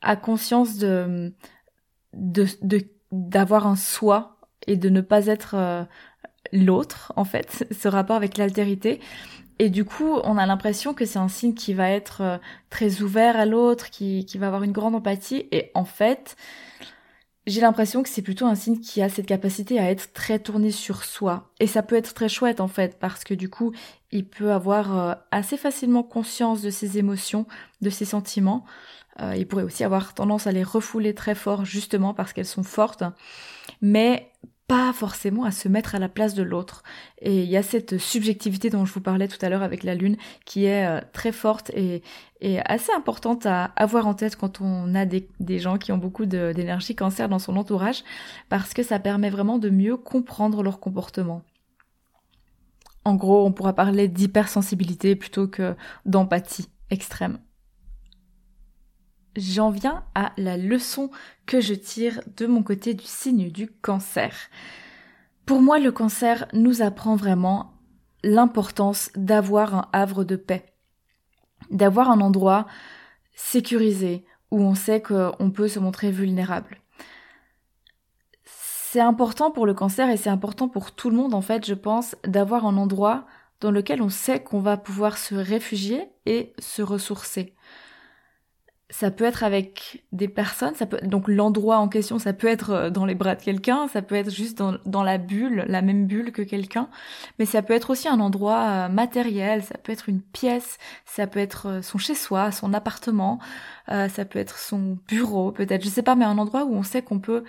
a 0.00 0.16
conscience 0.16 0.76
de 0.76 1.32
d'avoir 3.12 3.66
un 3.66 3.76
soi 3.76 4.38
et 4.66 4.76
de 4.76 4.88
ne 4.88 5.00
pas 5.00 5.26
être 5.26 5.54
euh, 5.54 5.84
l'autre 6.52 7.12
en 7.16 7.24
fait, 7.24 7.66
ce 7.78 7.88
rapport 7.88 8.16
avec 8.16 8.38
l'altérité. 8.38 9.00
Et 9.60 9.70
du 9.70 9.84
coup, 9.84 10.18
on 10.24 10.36
a 10.36 10.46
l'impression 10.46 10.94
que 10.94 11.04
c'est 11.04 11.18
un 11.18 11.28
signe 11.28 11.54
qui 11.54 11.74
va 11.74 11.90
être 11.90 12.20
euh, 12.22 12.38
très 12.70 13.02
ouvert 13.02 13.36
à 13.36 13.46
l'autre, 13.46 13.90
qui 13.90 14.26
va 14.36 14.48
avoir 14.48 14.64
une 14.64 14.72
grande 14.72 14.96
empathie. 14.96 15.46
Et 15.52 15.70
en 15.74 15.84
fait, 15.84 16.36
j'ai 17.46 17.60
l'impression 17.60 18.02
que 18.02 18.08
c'est 18.08 18.22
plutôt 18.22 18.46
un 18.46 18.54
signe 18.54 18.80
qui 18.80 19.02
a 19.02 19.08
cette 19.08 19.26
capacité 19.26 19.78
à 19.78 19.90
être 19.90 20.12
très 20.12 20.38
tourné 20.38 20.70
sur 20.70 21.04
soi. 21.04 21.50
Et 21.60 21.66
ça 21.66 21.82
peut 21.82 21.96
être 21.96 22.14
très 22.14 22.28
chouette 22.28 22.60
en 22.60 22.68
fait, 22.68 22.98
parce 22.98 23.24
que 23.24 23.34
du 23.34 23.50
coup, 23.50 23.72
il 24.12 24.26
peut 24.26 24.52
avoir 24.52 24.98
euh, 24.98 25.14
assez 25.30 25.56
facilement 25.56 26.02
conscience 26.02 26.62
de 26.62 26.70
ses 26.70 26.98
émotions, 26.98 27.46
de 27.82 27.90
ses 27.90 28.06
sentiments. 28.06 28.64
Euh, 29.20 29.36
il 29.36 29.46
pourrait 29.46 29.62
aussi 29.62 29.84
avoir 29.84 30.14
tendance 30.14 30.46
à 30.46 30.52
les 30.52 30.62
refouler 30.62 31.14
très 31.14 31.34
fort, 31.34 31.64
justement 31.64 32.14
parce 32.14 32.32
qu'elles 32.32 32.46
sont 32.46 32.62
fortes. 32.62 33.04
Mais 33.82 34.30
pas 34.66 34.92
forcément 34.92 35.44
à 35.44 35.50
se 35.50 35.68
mettre 35.68 35.94
à 35.94 35.98
la 35.98 36.08
place 36.08 36.34
de 36.34 36.42
l'autre. 36.42 36.82
Et 37.20 37.42
il 37.42 37.50
y 37.50 37.56
a 37.56 37.62
cette 37.62 37.98
subjectivité 37.98 38.70
dont 38.70 38.84
je 38.84 38.92
vous 38.92 39.00
parlais 39.00 39.28
tout 39.28 39.44
à 39.44 39.48
l'heure 39.48 39.62
avec 39.62 39.82
la 39.82 39.94
lune 39.94 40.16
qui 40.46 40.64
est 40.64 40.86
euh, 40.86 41.00
très 41.12 41.32
forte 41.32 41.70
et, 41.70 42.02
assez 42.66 42.92
importante 42.92 43.46
à 43.46 43.72
avoir 43.74 44.06
en 44.06 44.12
tête 44.12 44.36
quand 44.36 44.60
on 44.60 44.94
a 44.94 45.06
des, 45.06 45.58
gens 45.58 45.78
qui 45.78 45.92
ont 45.92 45.96
beaucoup 45.96 46.26
d'énergie 46.26 46.94
cancer 46.94 47.30
dans 47.30 47.38
son 47.38 47.56
entourage 47.56 48.04
parce 48.50 48.74
que 48.74 48.82
ça 48.82 48.98
permet 48.98 49.30
vraiment 49.30 49.58
de 49.58 49.70
mieux 49.70 49.96
comprendre 49.96 50.62
leur 50.62 50.78
comportement. 50.78 51.42
En 53.06 53.14
gros, 53.14 53.46
on 53.46 53.52
pourra 53.52 53.72
parler 53.72 54.08
d'hypersensibilité 54.08 55.16
plutôt 55.16 55.48
que 55.48 55.74
d'empathie 56.04 56.68
extrême 56.90 57.38
j'en 59.36 59.70
viens 59.70 60.04
à 60.14 60.32
la 60.36 60.56
leçon 60.56 61.10
que 61.46 61.60
je 61.60 61.74
tire 61.74 62.20
de 62.36 62.46
mon 62.46 62.62
côté 62.62 62.94
du 62.94 63.04
signe 63.04 63.50
du 63.50 63.68
cancer. 63.68 64.34
Pour 65.46 65.60
moi, 65.60 65.78
le 65.78 65.92
cancer 65.92 66.46
nous 66.52 66.82
apprend 66.82 67.16
vraiment 67.16 67.74
l'importance 68.22 69.10
d'avoir 69.14 69.74
un 69.74 69.88
havre 69.92 70.24
de 70.24 70.36
paix, 70.36 70.64
d'avoir 71.70 72.10
un 72.10 72.20
endroit 72.20 72.66
sécurisé 73.34 74.24
où 74.50 74.60
on 74.62 74.74
sait 74.74 75.02
qu'on 75.02 75.50
peut 75.52 75.68
se 75.68 75.78
montrer 75.78 76.10
vulnérable. 76.10 76.78
C'est 78.44 79.00
important 79.00 79.50
pour 79.50 79.66
le 79.66 79.74
cancer 79.74 80.08
et 80.08 80.16
c'est 80.16 80.30
important 80.30 80.68
pour 80.68 80.92
tout 80.92 81.10
le 81.10 81.16
monde 81.16 81.34
en 81.34 81.40
fait, 81.40 81.66
je 81.66 81.74
pense, 81.74 82.14
d'avoir 82.24 82.64
un 82.64 82.76
endroit 82.76 83.26
dans 83.60 83.70
lequel 83.70 84.00
on 84.00 84.08
sait 84.08 84.42
qu'on 84.42 84.60
va 84.60 84.76
pouvoir 84.76 85.18
se 85.18 85.34
réfugier 85.34 86.08
et 86.26 86.52
se 86.58 86.80
ressourcer 86.82 87.54
ça 88.90 89.10
peut 89.10 89.24
être 89.24 89.42
avec 89.42 90.04
des 90.12 90.28
personnes, 90.28 90.74
ça 90.74 90.84
peut 90.86 90.98
donc 91.02 91.26
l'endroit 91.26 91.78
en 91.78 91.88
question, 91.88 92.18
ça 92.18 92.34
peut 92.34 92.46
être 92.46 92.70
euh, 92.70 92.90
dans 92.90 93.06
les 93.06 93.14
bras 93.14 93.34
de 93.34 93.42
quelqu'un, 93.42 93.88
ça 93.88 94.02
peut 94.02 94.14
être 94.14 94.30
juste 94.30 94.58
dans, 94.58 95.02
la 95.02 95.18
bulle, 95.18 95.64
la 95.68 95.80
même 95.80 96.06
bulle 96.06 96.32
que 96.32 96.42
quelqu'un, 96.42 96.88
mais 97.38 97.46
ça 97.46 97.62
peut 97.62 97.72
être 97.72 97.90
aussi 97.90 98.08
un 98.08 98.20
endroit 98.20 98.60
euh, 98.60 98.88
matériel, 98.88 99.62
ça 99.62 99.78
peut 99.78 99.90
être 99.90 100.08
une 100.08 100.20
pièce, 100.20 100.78
ça 101.06 101.26
peut 101.26 101.40
être 101.40 101.66
euh, 101.66 101.82
son 101.82 101.96
chez-soi, 101.96 102.52
son 102.52 102.74
appartement, 102.74 103.38
ça 103.88 104.24
peut 104.24 104.38
être 104.38 104.58
son 104.58 104.98
bureau, 105.08 105.52
peut-être, 105.52 105.84
je 105.84 105.90
sais 105.90 106.02
pas, 106.02 106.14
mais 106.14 106.24
un 106.24 106.38
endroit 106.38 106.64
où 106.64 106.74
on 106.74 106.82
sait 106.82 107.02
qu'on 107.02 107.18
peut 107.20 107.44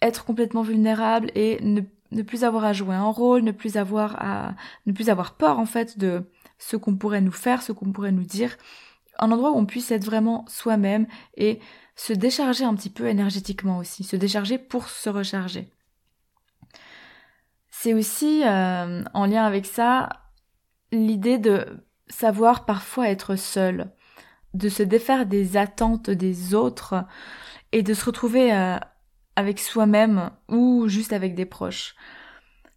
être 0.00 0.24
complètement 0.24 0.62
vulnérable 0.62 1.32
et 1.34 1.58
ne, 1.62 1.80
ne 2.12 2.22
plus 2.22 2.44
avoir 2.44 2.64
à 2.64 2.72
jouer 2.72 2.94
un 2.94 3.10
rôle, 3.10 3.42
ne 3.42 3.50
plus 3.50 3.76
avoir 3.76 4.22
à 4.22 4.54
ne 4.86 4.92
plus 4.92 5.08
avoir 5.08 5.34
peur 5.34 5.58
en 5.58 5.66
fait 5.66 5.98
de 5.98 6.24
ce 6.58 6.76
qu'on 6.76 6.96
pourrait 6.96 7.20
nous 7.20 7.32
faire, 7.32 7.62
ce 7.62 7.72
qu'on 7.72 7.90
pourrait 7.92 8.12
nous 8.12 8.24
dire 8.24 8.56
un 9.18 9.30
endroit 9.30 9.52
où 9.52 9.56
on 9.56 9.66
puisse 9.66 9.90
être 9.90 10.04
vraiment 10.04 10.44
soi-même 10.48 11.06
et 11.36 11.60
se 11.96 12.12
décharger 12.12 12.64
un 12.64 12.74
petit 12.74 12.90
peu 12.90 13.08
énergétiquement 13.08 13.78
aussi, 13.78 14.04
se 14.04 14.16
décharger 14.16 14.58
pour 14.58 14.88
se 14.88 15.10
recharger. 15.10 15.70
C'est 17.70 17.94
aussi 17.94 18.42
euh, 18.44 19.02
en 19.12 19.26
lien 19.26 19.44
avec 19.44 19.66
ça 19.66 20.08
l'idée 20.92 21.38
de 21.38 21.66
savoir 22.08 22.64
parfois 22.64 23.08
être 23.08 23.36
seul, 23.36 23.90
de 24.54 24.68
se 24.68 24.82
défaire 24.82 25.26
des 25.26 25.56
attentes 25.56 26.10
des 26.10 26.54
autres 26.54 27.04
et 27.72 27.82
de 27.82 27.94
se 27.94 28.04
retrouver 28.04 28.52
euh, 28.52 28.76
avec 29.36 29.58
soi-même 29.58 30.30
ou 30.48 30.88
juste 30.88 31.12
avec 31.12 31.34
des 31.34 31.46
proches. 31.46 31.94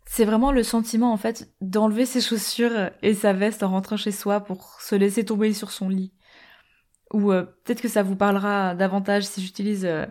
C'est 0.06 0.26
vraiment 0.26 0.52
le 0.52 0.64
sentiment 0.64 1.12
en 1.12 1.18
fait 1.18 1.54
d'enlever 1.62 2.06
ses 2.06 2.22
chaussures 2.22 2.92
et 3.02 3.14
sa 3.14 3.34
veste 3.34 3.64
en 3.64 3.70
rentrant 3.70 3.98
chez 3.98 4.12
soi 4.12 4.40
pour 4.40 4.80
se 4.82 4.96
laisser 4.96 5.26
tomber 5.26 5.54
sur 5.54 5.72
son 5.72 5.90
lit 5.90 6.14
ou 7.16 7.32
euh, 7.32 7.44
peut-être 7.64 7.82
que 7.82 7.88
ça 7.88 8.04
vous 8.04 8.18
parlera 8.18 8.76
davantage 8.76 9.24
si 9.24 9.42
j'utilise, 9.42 9.86
euh, 9.86 10.06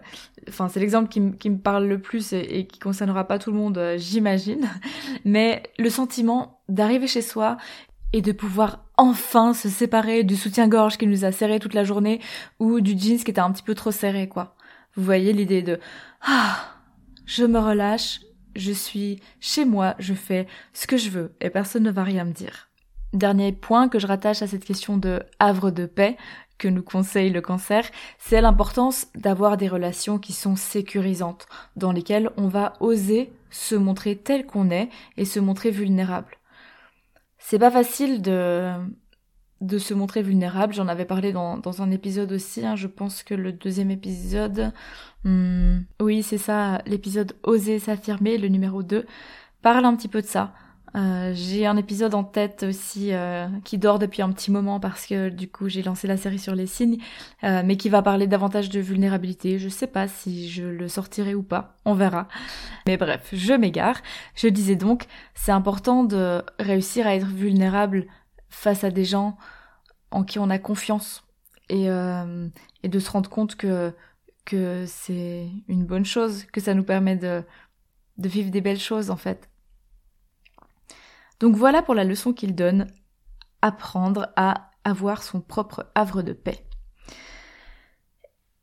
enfin 0.48 0.70
c'est 0.70 0.80
l'exemple 0.80 1.10
qui, 1.10 1.50
me 1.50 1.58
parle 1.58 1.84
le 1.84 2.00
plus 2.00 2.32
et, 2.32 2.66
qui 2.66 2.78
concernera 2.78 3.24
pas 3.24 3.38
tout 3.38 3.52
le 3.52 3.58
monde, 3.58 3.76
euh, 3.76 3.98
j'imagine, 3.98 4.70
mais 5.26 5.64
le 5.78 5.90
sentiment 5.90 6.62
d'arriver 6.70 7.06
chez 7.06 7.20
soi 7.20 7.58
et 8.14 8.22
de 8.22 8.32
pouvoir 8.32 8.86
enfin 8.96 9.52
se 9.52 9.68
séparer 9.68 10.24
du 10.24 10.34
soutien-gorge 10.34 10.96
qui 10.96 11.06
nous 11.06 11.26
a 11.26 11.32
serré 11.32 11.60
toute 11.60 11.74
la 11.74 11.84
journée 11.84 12.22
ou 12.58 12.80
du 12.80 12.98
jeans 12.98 13.18
qui 13.18 13.30
était 13.30 13.40
un 13.40 13.52
petit 13.52 13.62
peu 13.62 13.74
trop 13.74 13.90
serré 13.90 14.26
quoi. 14.26 14.56
Vous 14.96 15.04
voyez 15.04 15.34
l'idée 15.34 15.60
de 15.60 15.80
ah 16.22 16.70
je 17.26 17.44
me 17.44 17.58
relâche, 17.58 18.20
je 18.56 18.72
suis 18.72 19.20
chez 19.40 19.66
moi, 19.66 19.94
je 19.98 20.14
fais 20.14 20.46
ce 20.72 20.86
que 20.86 20.96
je 20.96 21.10
veux 21.10 21.34
et 21.42 21.50
personne 21.50 21.82
ne 21.82 21.90
va 21.90 22.02
rien 22.02 22.24
me 22.24 22.32
dire. 22.32 22.70
Dernier 23.14 23.52
point 23.52 23.88
que 23.88 24.00
je 24.00 24.08
rattache 24.08 24.42
à 24.42 24.48
cette 24.48 24.64
question 24.64 24.96
de 24.96 25.22
havre 25.38 25.70
de 25.70 25.86
paix, 25.86 26.16
que 26.58 26.68
nous 26.68 26.82
conseille 26.82 27.30
le 27.30 27.40
cancer, 27.40 27.88
c'est 28.18 28.40
l'importance 28.40 29.06
d'avoir 29.14 29.56
des 29.56 29.68
relations 29.68 30.18
qui 30.18 30.32
sont 30.32 30.56
sécurisantes, 30.56 31.46
dans 31.76 31.92
lesquelles 31.92 32.30
on 32.36 32.48
va 32.48 32.74
oser 32.80 33.32
se 33.50 33.74
montrer 33.74 34.16
tel 34.16 34.46
qu'on 34.46 34.70
est 34.70 34.88
et 35.16 35.24
se 35.24 35.40
montrer 35.40 35.70
vulnérable. 35.70 36.38
C'est 37.38 37.58
pas 37.58 37.70
facile 37.70 38.22
de, 38.22 38.72
de 39.60 39.78
se 39.78 39.94
montrer 39.94 40.22
vulnérable, 40.22 40.74
j'en 40.74 40.88
avais 40.88 41.04
parlé 41.04 41.32
dans, 41.32 41.58
dans 41.58 41.82
un 41.82 41.90
épisode 41.90 42.32
aussi, 42.32 42.64
hein. 42.64 42.76
je 42.76 42.86
pense 42.86 43.22
que 43.22 43.34
le 43.34 43.52
deuxième 43.52 43.90
épisode, 43.90 44.72
hmm, 45.24 45.78
oui 46.00 46.22
c'est 46.22 46.38
ça, 46.38 46.82
l'épisode 46.86 47.36
Oser 47.42 47.78
s'affirmer, 47.78 48.38
le 48.38 48.48
numéro 48.48 48.82
2, 48.82 49.06
parle 49.62 49.84
un 49.84 49.96
petit 49.96 50.08
peu 50.08 50.22
de 50.22 50.26
ça. 50.26 50.52
Euh, 50.96 51.32
j'ai 51.34 51.66
un 51.66 51.76
épisode 51.76 52.14
en 52.14 52.22
tête 52.22 52.62
aussi 52.62 53.12
euh, 53.12 53.48
qui 53.64 53.78
dort 53.78 53.98
depuis 53.98 54.22
un 54.22 54.30
petit 54.30 54.52
moment 54.52 54.78
parce 54.78 55.06
que 55.06 55.28
du 55.28 55.50
coup 55.50 55.68
j'ai 55.68 55.82
lancé 55.82 56.06
la 56.06 56.16
série 56.16 56.38
sur 56.38 56.54
les 56.54 56.66
signes, 56.66 56.98
euh, 57.42 57.62
mais 57.64 57.76
qui 57.76 57.88
va 57.88 58.00
parler 58.00 58.28
davantage 58.28 58.68
de 58.68 58.78
vulnérabilité. 58.78 59.58
Je 59.58 59.68
sais 59.68 59.88
pas 59.88 60.06
si 60.06 60.48
je 60.48 60.62
le 60.62 60.86
sortirai 60.86 61.34
ou 61.34 61.42
pas, 61.42 61.76
on 61.84 61.94
verra. 61.94 62.28
Mais 62.86 62.96
bref, 62.96 63.28
je 63.32 63.54
m'égare. 63.54 64.00
Je 64.36 64.46
disais 64.46 64.76
donc, 64.76 65.06
c'est 65.34 65.52
important 65.52 66.04
de 66.04 66.42
réussir 66.60 67.06
à 67.08 67.16
être 67.16 67.26
vulnérable 67.26 68.06
face 68.48 68.84
à 68.84 68.90
des 68.90 69.04
gens 69.04 69.36
en 70.12 70.22
qui 70.22 70.38
on 70.38 70.48
a 70.48 70.58
confiance 70.58 71.24
et, 71.70 71.86
et 71.86 72.88
de 72.88 72.98
se 72.98 73.10
rendre 73.10 73.28
compte 73.28 73.56
que 73.56 73.92
que 74.44 74.84
c'est 74.86 75.48
une 75.68 75.86
bonne 75.86 76.04
chose, 76.04 76.44
que 76.52 76.60
ça 76.60 76.74
nous 76.74 76.84
permet 76.84 77.16
de 77.16 77.42
de 78.18 78.28
vivre 78.28 78.50
des 78.50 78.60
belles 78.60 78.78
choses 78.78 79.10
en 79.10 79.16
fait. 79.16 79.48
Donc 81.40 81.56
voilà 81.56 81.82
pour 81.82 81.94
la 81.94 82.04
leçon 82.04 82.32
qu'il 82.32 82.54
donne, 82.54 82.86
apprendre 83.62 84.28
à 84.36 84.70
avoir 84.84 85.22
son 85.22 85.40
propre 85.40 85.90
havre 85.94 86.22
de 86.22 86.32
paix. 86.32 86.66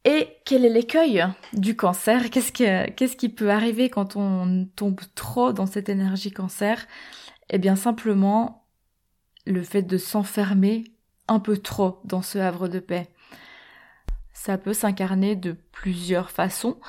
Et 0.03 0.29
quel 0.45 0.65
est 0.65 0.69
l'écueil 0.69 1.23
du 1.53 1.75
cancer? 1.75 2.29
Qu'est-ce 2.31 3.15
qui 3.15 3.29
peut 3.29 3.51
arriver 3.51 3.89
quand 3.89 4.15
on 4.15 4.67
tombe 4.75 4.99
trop 5.13 5.53
dans 5.53 5.67
cette 5.67 5.89
énergie 5.89 6.31
cancer? 6.31 6.87
Eh 7.49 7.59
bien 7.59 7.75
simplement 7.75 8.65
le 9.45 9.61
fait 9.61 9.83
de 9.83 9.97
s'enfermer 9.97 10.85
un 11.27 11.39
peu 11.39 11.57
trop 11.57 11.99
dans 12.03 12.21
ce 12.21 12.39
havre 12.39 12.67
de 12.67 12.79
paix. 12.79 13.09
Ça 14.33 14.57
peut 14.57 14.73
s'incarner 14.73 15.35
de 15.35 15.51
plusieurs 15.71 16.31
façons. 16.31 16.79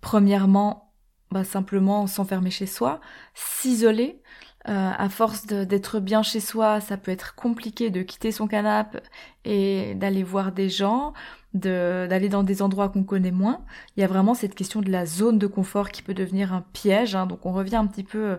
Premièrement, 0.00 0.92
bah 1.30 1.44
simplement 1.44 2.06
s'enfermer 2.06 2.50
chez 2.50 2.66
soi, 2.66 3.00
s'isoler, 3.34 4.20
euh, 4.68 4.90
à 4.96 5.08
force 5.08 5.46
d'être 5.46 5.98
bien 5.98 6.22
chez 6.22 6.40
soi, 6.40 6.80
ça 6.80 6.96
peut 6.96 7.10
être 7.10 7.34
compliqué 7.34 7.90
de 7.90 8.02
quitter 8.02 8.32
son 8.32 8.46
canapé 8.46 8.98
et 9.44 9.94
d'aller 9.94 10.22
voir 10.22 10.52
des 10.52 10.68
gens, 10.68 11.14
d'aller 11.54 12.28
dans 12.28 12.42
des 12.42 12.60
endroits 12.60 12.88
qu'on 12.88 13.04
connaît 13.04 13.30
moins. 13.30 13.62
Il 13.96 14.00
y 14.00 14.04
a 14.04 14.06
vraiment 14.06 14.34
cette 14.34 14.54
question 14.54 14.82
de 14.82 14.90
la 14.90 15.06
zone 15.06 15.38
de 15.38 15.46
confort 15.46 15.90
qui 15.90 16.02
peut 16.02 16.12
devenir 16.12 16.52
un 16.52 16.64
piège. 16.72 17.14
Hein. 17.14 17.26
donc 17.26 17.46
on 17.46 17.52
revient 17.52 17.76
un 17.76 17.86
petit 17.86 18.04
peu 18.04 18.38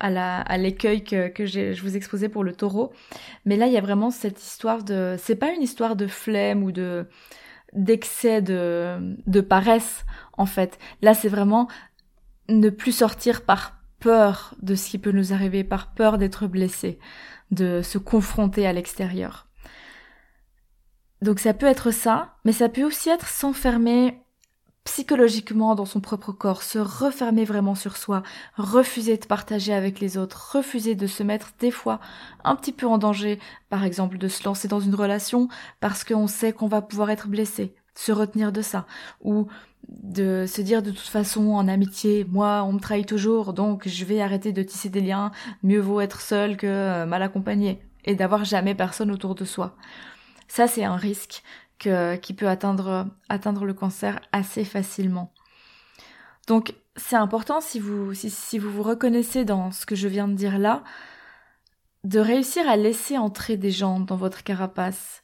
à 0.00 0.58
l'écueil 0.58 1.04
que, 1.04 1.28
que 1.28 1.46
je 1.46 1.80
vous 1.82 1.96
exposais 1.96 2.28
pour 2.28 2.44
le 2.44 2.54
taureau. 2.54 2.92
Mais 3.44 3.56
là, 3.56 3.66
il 3.66 3.72
y 3.72 3.78
a 3.78 3.82
vraiment 3.82 4.10
cette 4.10 4.42
histoire 4.42 4.82
de... 4.82 5.16
C'est 5.18 5.36
pas 5.36 5.52
une 5.52 5.62
histoire 5.62 5.96
de 5.96 6.06
flemme 6.06 6.62
ou 6.62 6.72
de 6.72 7.06
d'excès 7.72 8.42
de, 8.42 9.16
de 9.26 9.40
paresse, 9.40 10.04
en 10.36 10.46
fait. 10.46 10.78
Là, 11.02 11.14
c'est 11.14 11.28
vraiment 11.28 11.68
ne 12.48 12.68
plus 12.68 12.92
sortir 12.92 13.42
par 13.42 13.79
peur 14.00 14.54
de 14.62 14.74
ce 14.74 14.88
qui 14.88 14.98
peut 14.98 15.12
nous 15.12 15.32
arriver, 15.32 15.62
par 15.62 15.92
peur 15.94 16.18
d'être 16.18 16.46
blessé, 16.46 16.98
de 17.50 17.82
se 17.82 17.98
confronter 17.98 18.66
à 18.66 18.72
l'extérieur. 18.72 19.46
Donc 21.22 21.38
ça 21.38 21.54
peut 21.54 21.66
être 21.66 21.90
ça, 21.90 22.36
mais 22.44 22.52
ça 22.52 22.68
peut 22.68 22.84
aussi 22.84 23.10
être 23.10 23.28
s'enfermer 23.28 24.18
psychologiquement 24.84 25.74
dans 25.74 25.84
son 25.84 26.00
propre 26.00 26.32
corps, 26.32 26.62
se 26.62 26.78
refermer 26.78 27.44
vraiment 27.44 27.74
sur 27.74 27.96
soi, 27.96 28.22
refuser 28.56 29.18
de 29.18 29.26
partager 29.26 29.74
avec 29.74 30.00
les 30.00 30.16
autres, 30.16 30.52
refuser 30.56 30.94
de 30.94 31.06
se 31.06 31.22
mettre 31.22 31.52
des 31.58 31.70
fois 31.70 32.00
un 32.44 32.56
petit 32.56 32.72
peu 32.72 32.86
en 32.86 32.96
danger, 32.96 33.38
par 33.68 33.84
exemple 33.84 34.16
de 34.16 34.28
se 34.28 34.42
lancer 34.44 34.68
dans 34.68 34.80
une 34.80 34.94
relation 34.94 35.48
parce 35.80 36.02
qu'on 36.02 36.26
sait 36.26 36.52
qu'on 36.52 36.66
va 36.66 36.80
pouvoir 36.80 37.10
être 37.10 37.28
blessé, 37.28 37.74
se 38.00 38.12
retenir 38.12 38.50
de 38.50 38.62
ça, 38.62 38.86
ou 39.20 39.46
de 39.88 40.46
se 40.46 40.62
dire 40.62 40.82
de 40.82 40.90
toute 40.90 41.00
façon 41.00 41.50
en 41.50 41.68
amitié, 41.68 42.24
moi 42.24 42.64
on 42.64 42.72
me 42.72 42.80
trahit 42.80 43.06
toujours, 43.06 43.52
donc 43.52 43.86
je 43.86 44.04
vais 44.06 44.22
arrêter 44.22 44.52
de 44.52 44.62
tisser 44.62 44.88
des 44.88 45.02
liens, 45.02 45.32
mieux 45.62 45.80
vaut 45.80 46.00
être 46.00 46.22
seul 46.22 46.56
que 46.56 46.66
euh, 46.66 47.04
mal 47.04 47.22
accompagné, 47.22 47.82
et 48.06 48.14
d'avoir 48.14 48.44
jamais 48.44 48.74
personne 48.74 49.10
autour 49.10 49.34
de 49.34 49.44
soi. 49.44 49.76
Ça 50.48 50.66
c'est 50.66 50.84
un 50.84 50.96
risque 50.96 51.42
que, 51.78 52.16
qui 52.16 52.32
peut 52.32 52.48
atteindre, 52.48 53.06
atteindre 53.28 53.66
le 53.66 53.74
cancer 53.74 54.18
assez 54.32 54.64
facilement. 54.64 55.32
Donc 56.46 56.74
c'est 56.96 57.16
important 57.16 57.60
si 57.60 57.80
vous, 57.80 58.14
si, 58.14 58.58
vous 58.58 58.70
vous 58.70 58.82
reconnaissez 58.82 59.44
dans 59.44 59.72
ce 59.72 59.84
que 59.84 59.94
je 59.94 60.08
viens 60.08 60.26
de 60.26 60.34
dire 60.34 60.58
là, 60.58 60.84
de 62.04 62.18
réussir 62.18 62.66
à 62.66 62.76
laisser 62.76 63.18
entrer 63.18 63.58
des 63.58 63.70
gens 63.70 64.00
dans 64.00 64.16
votre 64.16 64.42
carapace, 64.42 65.22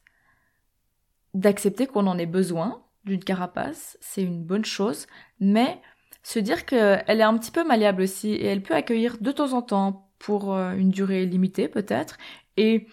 d'accepter 1.36 1.86
qu'on 1.86 2.06
en 2.06 2.18
ait 2.18 2.26
besoin 2.26 2.82
d'une 3.04 3.22
carapace, 3.22 3.96
c'est 4.00 4.22
une 4.22 4.42
bonne 4.42 4.64
chose, 4.64 5.06
mais 5.38 5.80
se 6.22 6.38
dire 6.38 6.66
qu'elle 6.66 7.20
est 7.20 7.22
un 7.22 7.38
petit 7.38 7.52
peu 7.52 7.64
malléable 7.64 8.02
aussi 8.02 8.30
et 8.30 8.46
elle 8.46 8.62
peut 8.62 8.74
accueillir 8.74 9.16
de 9.20 9.30
temps 9.30 9.52
en 9.52 9.62
temps 9.62 10.10
pour 10.18 10.52
euh, 10.52 10.72
une 10.72 10.90
durée 10.90 11.24
limitée 11.24 11.68
peut-être 11.68 12.18
et 12.56 12.88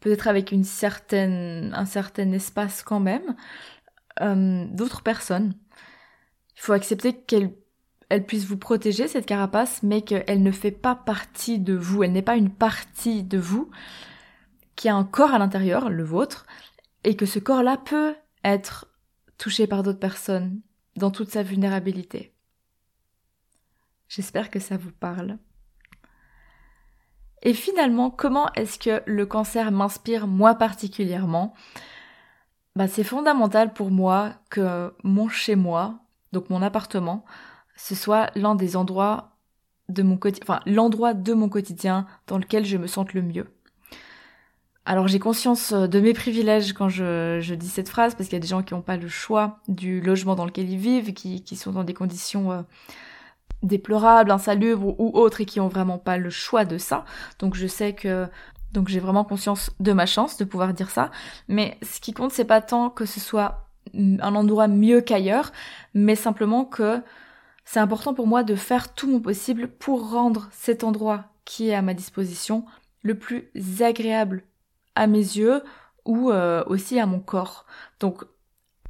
peut-être 0.00 0.28
avec 0.28 0.52
une 0.52 0.64
certaine, 0.64 1.72
un 1.74 1.84
certain 1.84 2.32
espace 2.32 2.82
quand 2.82 3.00
même, 3.00 3.36
euh, 4.22 4.64
d'autres 4.70 5.02
personnes. 5.02 5.54
Il 6.56 6.62
faut 6.62 6.72
accepter 6.72 7.14
qu'elle 7.14 7.52
elle 8.08 8.24
puisse 8.24 8.44
vous 8.44 8.56
protéger, 8.56 9.08
cette 9.08 9.26
carapace, 9.26 9.82
mais 9.82 10.02
qu'elle 10.02 10.42
ne 10.42 10.52
fait 10.52 10.70
pas 10.70 10.94
partie 10.94 11.58
de 11.58 11.74
vous, 11.74 12.04
elle 12.04 12.12
n'est 12.12 12.22
pas 12.22 12.36
une 12.36 12.50
partie 12.50 13.24
de 13.24 13.36
vous, 13.36 13.68
qui 14.76 14.88
a 14.88 14.94
un 14.94 15.04
corps 15.04 15.34
à 15.34 15.38
l'intérieur, 15.38 15.90
le 15.90 16.04
vôtre, 16.04 16.46
et 17.06 17.14
que 17.14 17.24
ce 17.24 17.38
corps-là 17.38 17.76
peut 17.76 18.16
être 18.42 18.88
touché 19.38 19.68
par 19.68 19.84
d'autres 19.84 20.00
personnes 20.00 20.60
dans 20.96 21.12
toute 21.12 21.30
sa 21.30 21.44
vulnérabilité. 21.44 22.34
J'espère 24.08 24.50
que 24.50 24.58
ça 24.58 24.76
vous 24.76 24.90
parle. 24.90 25.38
Et 27.42 27.54
finalement, 27.54 28.10
comment 28.10 28.52
est-ce 28.54 28.80
que 28.80 29.02
le 29.06 29.24
cancer 29.24 29.70
m'inspire 29.70 30.26
moi 30.26 30.56
particulièrement? 30.56 31.54
Bah, 32.74 32.88
C'est 32.88 33.04
fondamental 33.04 33.72
pour 33.72 33.92
moi 33.92 34.32
que 34.50 34.92
mon 35.04 35.28
chez-moi, 35.28 36.00
donc 36.32 36.50
mon 36.50 36.60
appartement, 36.60 37.24
ce 37.76 37.94
soit 37.94 38.32
l'un 38.34 38.56
des 38.56 38.74
endroits 38.74 39.36
de 39.88 40.02
mon 40.02 40.16
quotidien, 40.16 40.44
enfin 40.44 40.60
l'endroit 40.66 41.14
de 41.14 41.34
mon 41.34 41.48
quotidien 41.48 42.08
dans 42.26 42.38
lequel 42.38 42.64
je 42.64 42.76
me 42.76 42.88
sente 42.88 43.14
le 43.14 43.22
mieux. 43.22 43.55
Alors 44.88 45.08
j'ai 45.08 45.18
conscience 45.18 45.72
de 45.72 45.98
mes 45.98 46.14
privilèges 46.14 46.72
quand 46.72 46.88
je, 46.88 47.40
je 47.42 47.54
dis 47.56 47.68
cette 47.68 47.88
phrase, 47.88 48.14
parce 48.14 48.28
qu'il 48.28 48.36
y 48.36 48.40
a 48.40 48.40
des 48.40 48.46
gens 48.46 48.62
qui 48.62 48.72
n'ont 48.72 48.82
pas 48.82 48.96
le 48.96 49.08
choix 49.08 49.58
du 49.66 50.00
logement 50.00 50.36
dans 50.36 50.44
lequel 50.44 50.70
ils 50.70 50.78
vivent, 50.78 51.12
qui, 51.12 51.42
qui 51.42 51.56
sont 51.56 51.72
dans 51.72 51.82
des 51.82 51.92
conditions 51.92 52.52
euh, 52.52 52.62
déplorables, 53.64 54.30
insalubres 54.30 54.94
ou 55.00 55.10
autres, 55.18 55.40
et 55.40 55.44
qui 55.44 55.58
ont 55.58 55.66
vraiment 55.66 55.98
pas 55.98 56.18
le 56.18 56.30
choix 56.30 56.64
de 56.64 56.78
ça. 56.78 57.04
Donc 57.40 57.56
je 57.56 57.66
sais 57.66 57.94
que 57.94 58.28
donc 58.70 58.86
j'ai 58.86 59.00
vraiment 59.00 59.24
conscience 59.24 59.72
de 59.80 59.92
ma 59.92 60.06
chance 60.06 60.36
de 60.36 60.44
pouvoir 60.44 60.72
dire 60.72 60.90
ça. 60.90 61.10
Mais 61.48 61.78
ce 61.82 62.00
qui 62.00 62.12
compte, 62.12 62.30
c'est 62.30 62.44
pas 62.44 62.60
tant 62.60 62.88
que 62.88 63.06
ce 63.06 63.18
soit 63.18 63.68
un 63.92 64.34
endroit 64.36 64.68
mieux 64.68 65.00
qu'ailleurs, 65.00 65.50
mais 65.94 66.14
simplement 66.14 66.64
que 66.64 67.02
c'est 67.64 67.80
important 67.80 68.14
pour 68.14 68.28
moi 68.28 68.44
de 68.44 68.54
faire 68.54 68.94
tout 68.94 69.10
mon 69.10 69.18
possible 69.18 69.66
pour 69.66 70.12
rendre 70.12 70.48
cet 70.52 70.84
endroit 70.84 71.24
qui 71.44 71.70
est 71.70 71.74
à 71.74 71.82
ma 71.82 71.94
disposition 71.94 72.64
le 73.02 73.18
plus 73.18 73.50
agréable 73.80 74.44
à 74.96 75.06
mes 75.06 75.18
yeux 75.18 75.62
ou 76.04 76.30
euh, 76.30 76.64
aussi 76.66 76.98
à 76.98 77.06
mon 77.06 77.20
corps. 77.20 77.66
Donc 78.00 78.24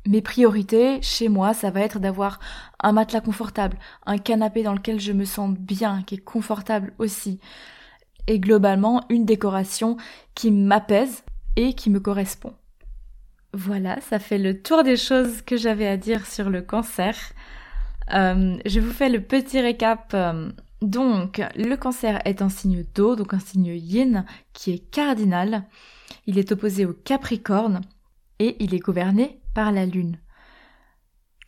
mes 0.06 0.22
priorités 0.22 1.00
chez 1.02 1.28
moi, 1.28 1.52
ça 1.52 1.70
va 1.70 1.80
être 1.80 1.98
d'avoir 1.98 2.38
un 2.80 2.92
matelas 2.92 3.20
confortable, 3.20 3.76
un 4.06 4.18
canapé 4.18 4.62
dans 4.62 4.74
lequel 4.74 5.00
je 5.00 5.12
me 5.12 5.24
sens 5.24 5.50
bien, 5.50 6.02
qui 6.06 6.14
est 6.14 6.18
confortable 6.18 6.92
aussi, 6.98 7.40
et 8.26 8.38
globalement 8.38 9.04
une 9.08 9.24
décoration 9.24 9.96
qui 10.34 10.50
m'apaise 10.50 11.24
et 11.56 11.74
qui 11.74 11.90
me 11.90 12.00
correspond. 12.00 12.54
Voilà, 13.52 14.00
ça 14.00 14.18
fait 14.18 14.38
le 14.38 14.60
tour 14.62 14.82
des 14.82 14.96
choses 14.96 15.42
que 15.42 15.56
j'avais 15.56 15.86
à 15.86 15.96
dire 15.96 16.26
sur 16.26 16.50
le 16.50 16.62
cancer. 16.62 17.16
Euh, 18.12 18.56
je 18.66 18.80
vous 18.80 18.92
fais 18.92 19.08
le 19.08 19.20
petit 19.20 19.60
récap. 19.60 20.12
Euh, 20.14 20.50
donc, 20.82 21.40
le 21.56 21.74
cancer 21.76 22.20
est 22.26 22.42
un 22.42 22.50
signe 22.50 22.84
d'eau, 22.94 23.16
donc 23.16 23.32
un 23.32 23.38
signe 23.38 23.74
yin, 23.74 24.26
qui 24.52 24.72
est 24.72 24.90
cardinal. 24.90 25.64
Il 26.26 26.38
est 26.38 26.52
opposé 26.52 26.86
au 26.86 26.92
capricorne 26.92 27.80
et 28.38 28.56
il 28.62 28.74
est 28.74 28.80
gouverné 28.80 29.40
par 29.54 29.72
la 29.72 29.86
lune. 29.86 30.18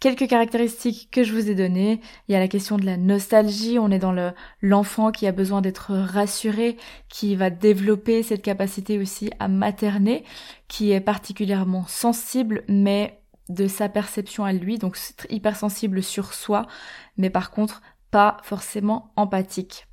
Quelques 0.00 0.28
caractéristiques 0.28 1.08
que 1.10 1.24
je 1.24 1.32
vous 1.32 1.50
ai 1.50 1.56
données. 1.56 2.00
Il 2.28 2.32
y 2.32 2.36
a 2.36 2.38
la 2.38 2.46
question 2.46 2.76
de 2.76 2.86
la 2.86 2.96
nostalgie. 2.96 3.80
On 3.80 3.90
est 3.90 3.98
dans 3.98 4.12
le, 4.12 4.30
l'enfant 4.62 5.10
qui 5.10 5.26
a 5.26 5.32
besoin 5.32 5.60
d'être 5.60 5.92
rassuré, 5.92 6.76
qui 7.08 7.34
va 7.34 7.50
développer 7.50 8.22
cette 8.22 8.42
capacité 8.42 8.98
aussi 8.98 9.30
à 9.40 9.48
materner, 9.48 10.24
qui 10.68 10.92
est 10.92 11.00
particulièrement 11.00 11.84
sensible, 11.88 12.62
mais 12.68 13.20
de 13.48 13.66
sa 13.66 13.88
perception 13.88 14.44
à 14.44 14.52
lui, 14.52 14.78
donc 14.78 14.96
hypersensible 15.30 16.02
sur 16.02 16.32
soi, 16.32 16.66
mais 17.16 17.30
par 17.30 17.50
contre 17.50 17.82
pas 18.10 18.36
forcément 18.42 19.12
empathique. 19.16 19.86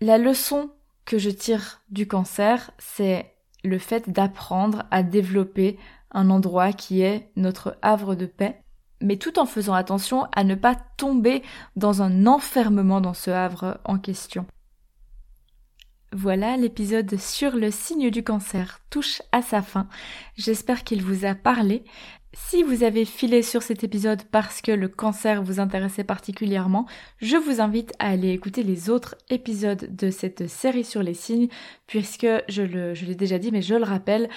La 0.00 0.18
leçon 0.18 0.70
que 1.04 1.18
je 1.18 1.30
tire 1.30 1.82
du 1.90 2.06
cancer, 2.06 2.70
c'est 2.78 3.34
le 3.62 3.78
fait 3.78 4.10
d'apprendre 4.10 4.84
à 4.90 5.02
développer 5.02 5.78
un 6.10 6.30
endroit 6.30 6.72
qui 6.72 7.00
est 7.02 7.30
notre 7.36 7.76
havre 7.82 8.14
de 8.14 8.26
paix, 8.26 8.62
mais 9.00 9.16
tout 9.16 9.38
en 9.38 9.46
faisant 9.46 9.74
attention 9.74 10.26
à 10.34 10.44
ne 10.44 10.54
pas 10.54 10.76
tomber 10.96 11.42
dans 11.76 12.02
un 12.02 12.26
enfermement 12.26 13.00
dans 13.00 13.14
ce 13.14 13.30
havre 13.30 13.80
en 13.84 13.98
question. 13.98 14.46
Voilà, 16.12 16.56
l'épisode 16.56 17.18
sur 17.18 17.56
le 17.56 17.72
signe 17.72 18.08
du 18.08 18.22
cancer 18.22 18.78
touche 18.88 19.20
à 19.32 19.42
sa 19.42 19.62
fin. 19.62 19.88
J'espère 20.36 20.84
qu'il 20.84 21.02
vous 21.02 21.24
a 21.24 21.34
parlé. 21.34 21.84
Si 22.36 22.64
vous 22.64 22.82
avez 22.82 23.04
filé 23.04 23.42
sur 23.42 23.62
cet 23.62 23.84
épisode 23.84 24.24
parce 24.24 24.60
que 24.60 24.72
le 24.72 24.88
cancer 24.88 25.40
vous 25.42 25.60
intéressait 25.60 26.02
particulièrement, 26.02 26.86
je 27.18 27.36
vous 27.36 27.60
invite 27.60 27.92
à 28.00 28.08
aller 28.08 28.30
écouter 28.30 28.64
les 28.64 28.90
autres 28.90 29.14
épisodes 29.30 29.94
de 29.94 30.10
cette 30.10 30.48
série 30.48 30.82
sur 30.82 31.04
les 31.04 31.14
signes, 31.14 31.46
puisque 31.86 32.26
je, 32.48 32.62
l'ai 32.62 33.14
déjà 33.14 33.38
dit, 33.38 33.52
mais 33.52 33.62
je 33.62 33.76
le 33.76 33.84
rappelle, 33.84 34.28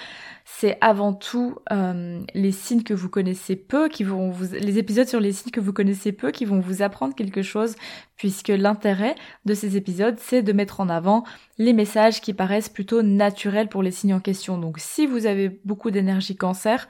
c'est 0.44 0.78
avant 0.80 1.12
tout 1.12 1.56
euh, 1.72 2.20
les 2.34 2.52
signes 2.52 2.84
que 2.84 2.94
vous 2.94 3.08
connaissez 3.08 3.56
peu, 3.56 3.88
qui 3.88 4.04
vont 4.04 4.30
vous, 4.30 4.54
les 4.54 4.78
épisodes 4.78 5.08
sur 5.08 5.20
les 5.20 5.32
signes 5.32 5.50
que 5.50 5.60
vous 5.60 5.72
connaissez 5.72 6.12
peu, 6.12 6.30
qui 6.30 6.44
vont 6.44 6.60
vous 6.60 6.82
apprendre 6.82 7.16
quelque 7.16 7.42
chose, 7.42 7.74
puisque 8.16 8.48
l'intérêt 8.48 9.16
de 9.44 9.54
ces 9.54 9.76
épisodes, 9.76 10.16
c'est 10.18 10.42
de 10.42 10.52
mettre 10.52 10.80
en 10.80 10.88
avant 10.88 11.24
les 11.58 11.72
messages 11.72 12.20
qui 12.20 12.32
paraissent 12.32 12.68
plutôt 12.68 13.02
naturels 13.02 13.68
pour 13.68 13.82
les 13.82 13.90
signes 13.90 14.14
en 14.14 14.20
question. 14.20 14.58
Donc 14.58 14.78
si 14.78 15.06
vous 15.06 15.26
avez 15.26 15.48
beaucoup 15.64 15.90
d'énergie 15.90 16.36
cancer, 16.36 16.86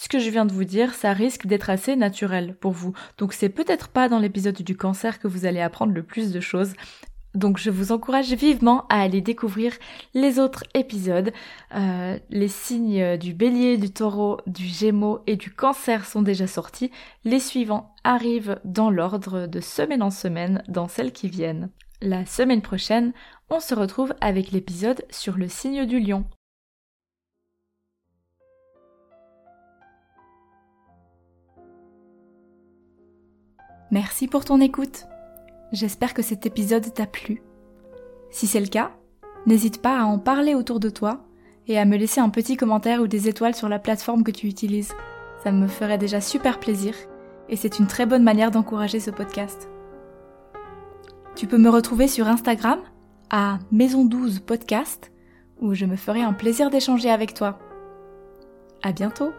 ce 0.00 0.08
que 0.08 0.20
je 0.20 0.30
viens 0.30 0.46
de 0.46 0.52
vous 0.52 0.62
dire, 0.62 0.94
ça 0.94 1.12
risque 1.12 1.48
d'être 1.48 1.70
assez 1.70 1.96
naturel 1.96 2.54
pour 2.54 2.70
vous. 2.70 2.92
Donc 3.18 3.32
c'est 3.32 3.48
peut-être 3.48 3.88
pas 3.88 4.08
dans 4.08 4.20
l'épisode 4.20 4.62
du 4.62 4.76
cancer 4.76 5.18
que 5.18 5.26
vous 5.26 5.44
allez 5.44 5.60
apprendre 5.60 5.92
le 5.92 6.04
plus 6.04 6.30
de 6.30 6.38
choses. 6.38 6.74
Donc 7.34 7.58
je 7.58 7.68
vous 7.68 7.90
encourage 7.90 8.32
vivement 8.32 8.86
à 8.90 9.00
aller 9.02 9.20
découvrir 9.20 9.72
les 10.14 10.38
autres 10.38 10.62
épisodes. 10.72 11.32
Euh, 11.74 12.16
les 12.30 12.46
signes 12.46 13.16
du 13.16 13.34
bélier, 13.34 13.76
du 13.76 13.90
taureau, 13.90 14.38
du 14.46 14.66
gémeaux 14.66 15.18
et 15.26 15.34
du 15.34 15.50
cancer 15.50 16.06
sont 16.06 16.22
déjà 16.22 16.46
sortis. 16.46 16.92
Les 17.24 17.40
suivants 17.40 17.92
arrivent 18.04 18.60
dans 18.64 18.90
l'ordre 18.90 19.48
de 19.48 19.58
semaine 19.58 20.04
en 20.04 20.12
semaine 20.12 20.62
dans 20.68 20.86
celles 20.86 21.12
qui 21.12 21.28
viennent. 21.28 21.70
La 22.02 22.24
semaine 22.24 22.62
prochaine, 22.62 23.12
on 23.50 23.58
se 23.58 23.74
retrouve 23.74 24.14
avec 24.20 24.52
l'épisode 24.52 25.04
sur 25.10 25.36
le 25.36 25.48
signe 25.48 25.86
du 25.86 25.98
lion. 25.98 26.24
Merci 33.90 34.28
pour 34.28 34.44
ton 34.44 34.60
écoute. 34.60 35.06
J'espère 35.72 36.12
que 36.12 36.22
cet 36.22 36.44
épisode 36.44 36.92
t'a 36.92 37.06
plu. 37.06 37.42
Si 38.30 38.46
c'est 38.46 38.60
le 38.60 38.66
cas, 38.66 38.92
n'hésite 39.46 39.80
pas 39.80 40.00
à 40.00 40.04
en 40.04 40.18
parler 40.18 40.54
autour 40.54 40.78
de 40.78 40.90
toi 40.90 41.24
et 41.66 41.78
à 41.78 41.84
me 41.84 41.96
laisser 41.96 42.20
un 42.20 42.28
petit 42.28 42.56
commentaire 42.56 43.00
ou 43.00 43.06
des 43.06 43.28
étoiles 43.28 43.54
sur 43.54 43.68
la 43.68 43.78
plateforme 43.78 44.24
que 44.24 44.30
tu 44.30 44.46
utilises. 44.46 44.92
Ça 45.42 45.52
me 45.52 45.68
ferait 45.68 45.98
déjà 45.98 46.20
super 46.20 46.60
plaisir 46.60 46.94
et 47.48 47.56
c'est 47.56 47.78
une 47.78 47.86
très 47.86 48.04
bonne 48.04 48.24
manière 48.24 48.50
d'encourager 48.50 49.00
ce 49.00 49.10
podcast. 49.10 49.68
Tu 51.34 51.46
peux 51.46 51.58
me 51.58 51.70
retrouver 51.70 52.08
sur 52.08 52.26
Instagram 52.28 52.80
à 53.30 53.58
Maison 53.70 54.04
12 54.04 54.40
Podcast 54.40 55.12
où 55.60 55.74
je 55.74 55.86
me 55.86 55.96
ferai 55.96 56.22
un 56.22 56.32
plaisir 56.34 56.70
d'échanger 56.70 57.10
avec 57.10 57.32
toi. 57.32 57.58
À 58.82 58.92
bientôt! 58.92 59.32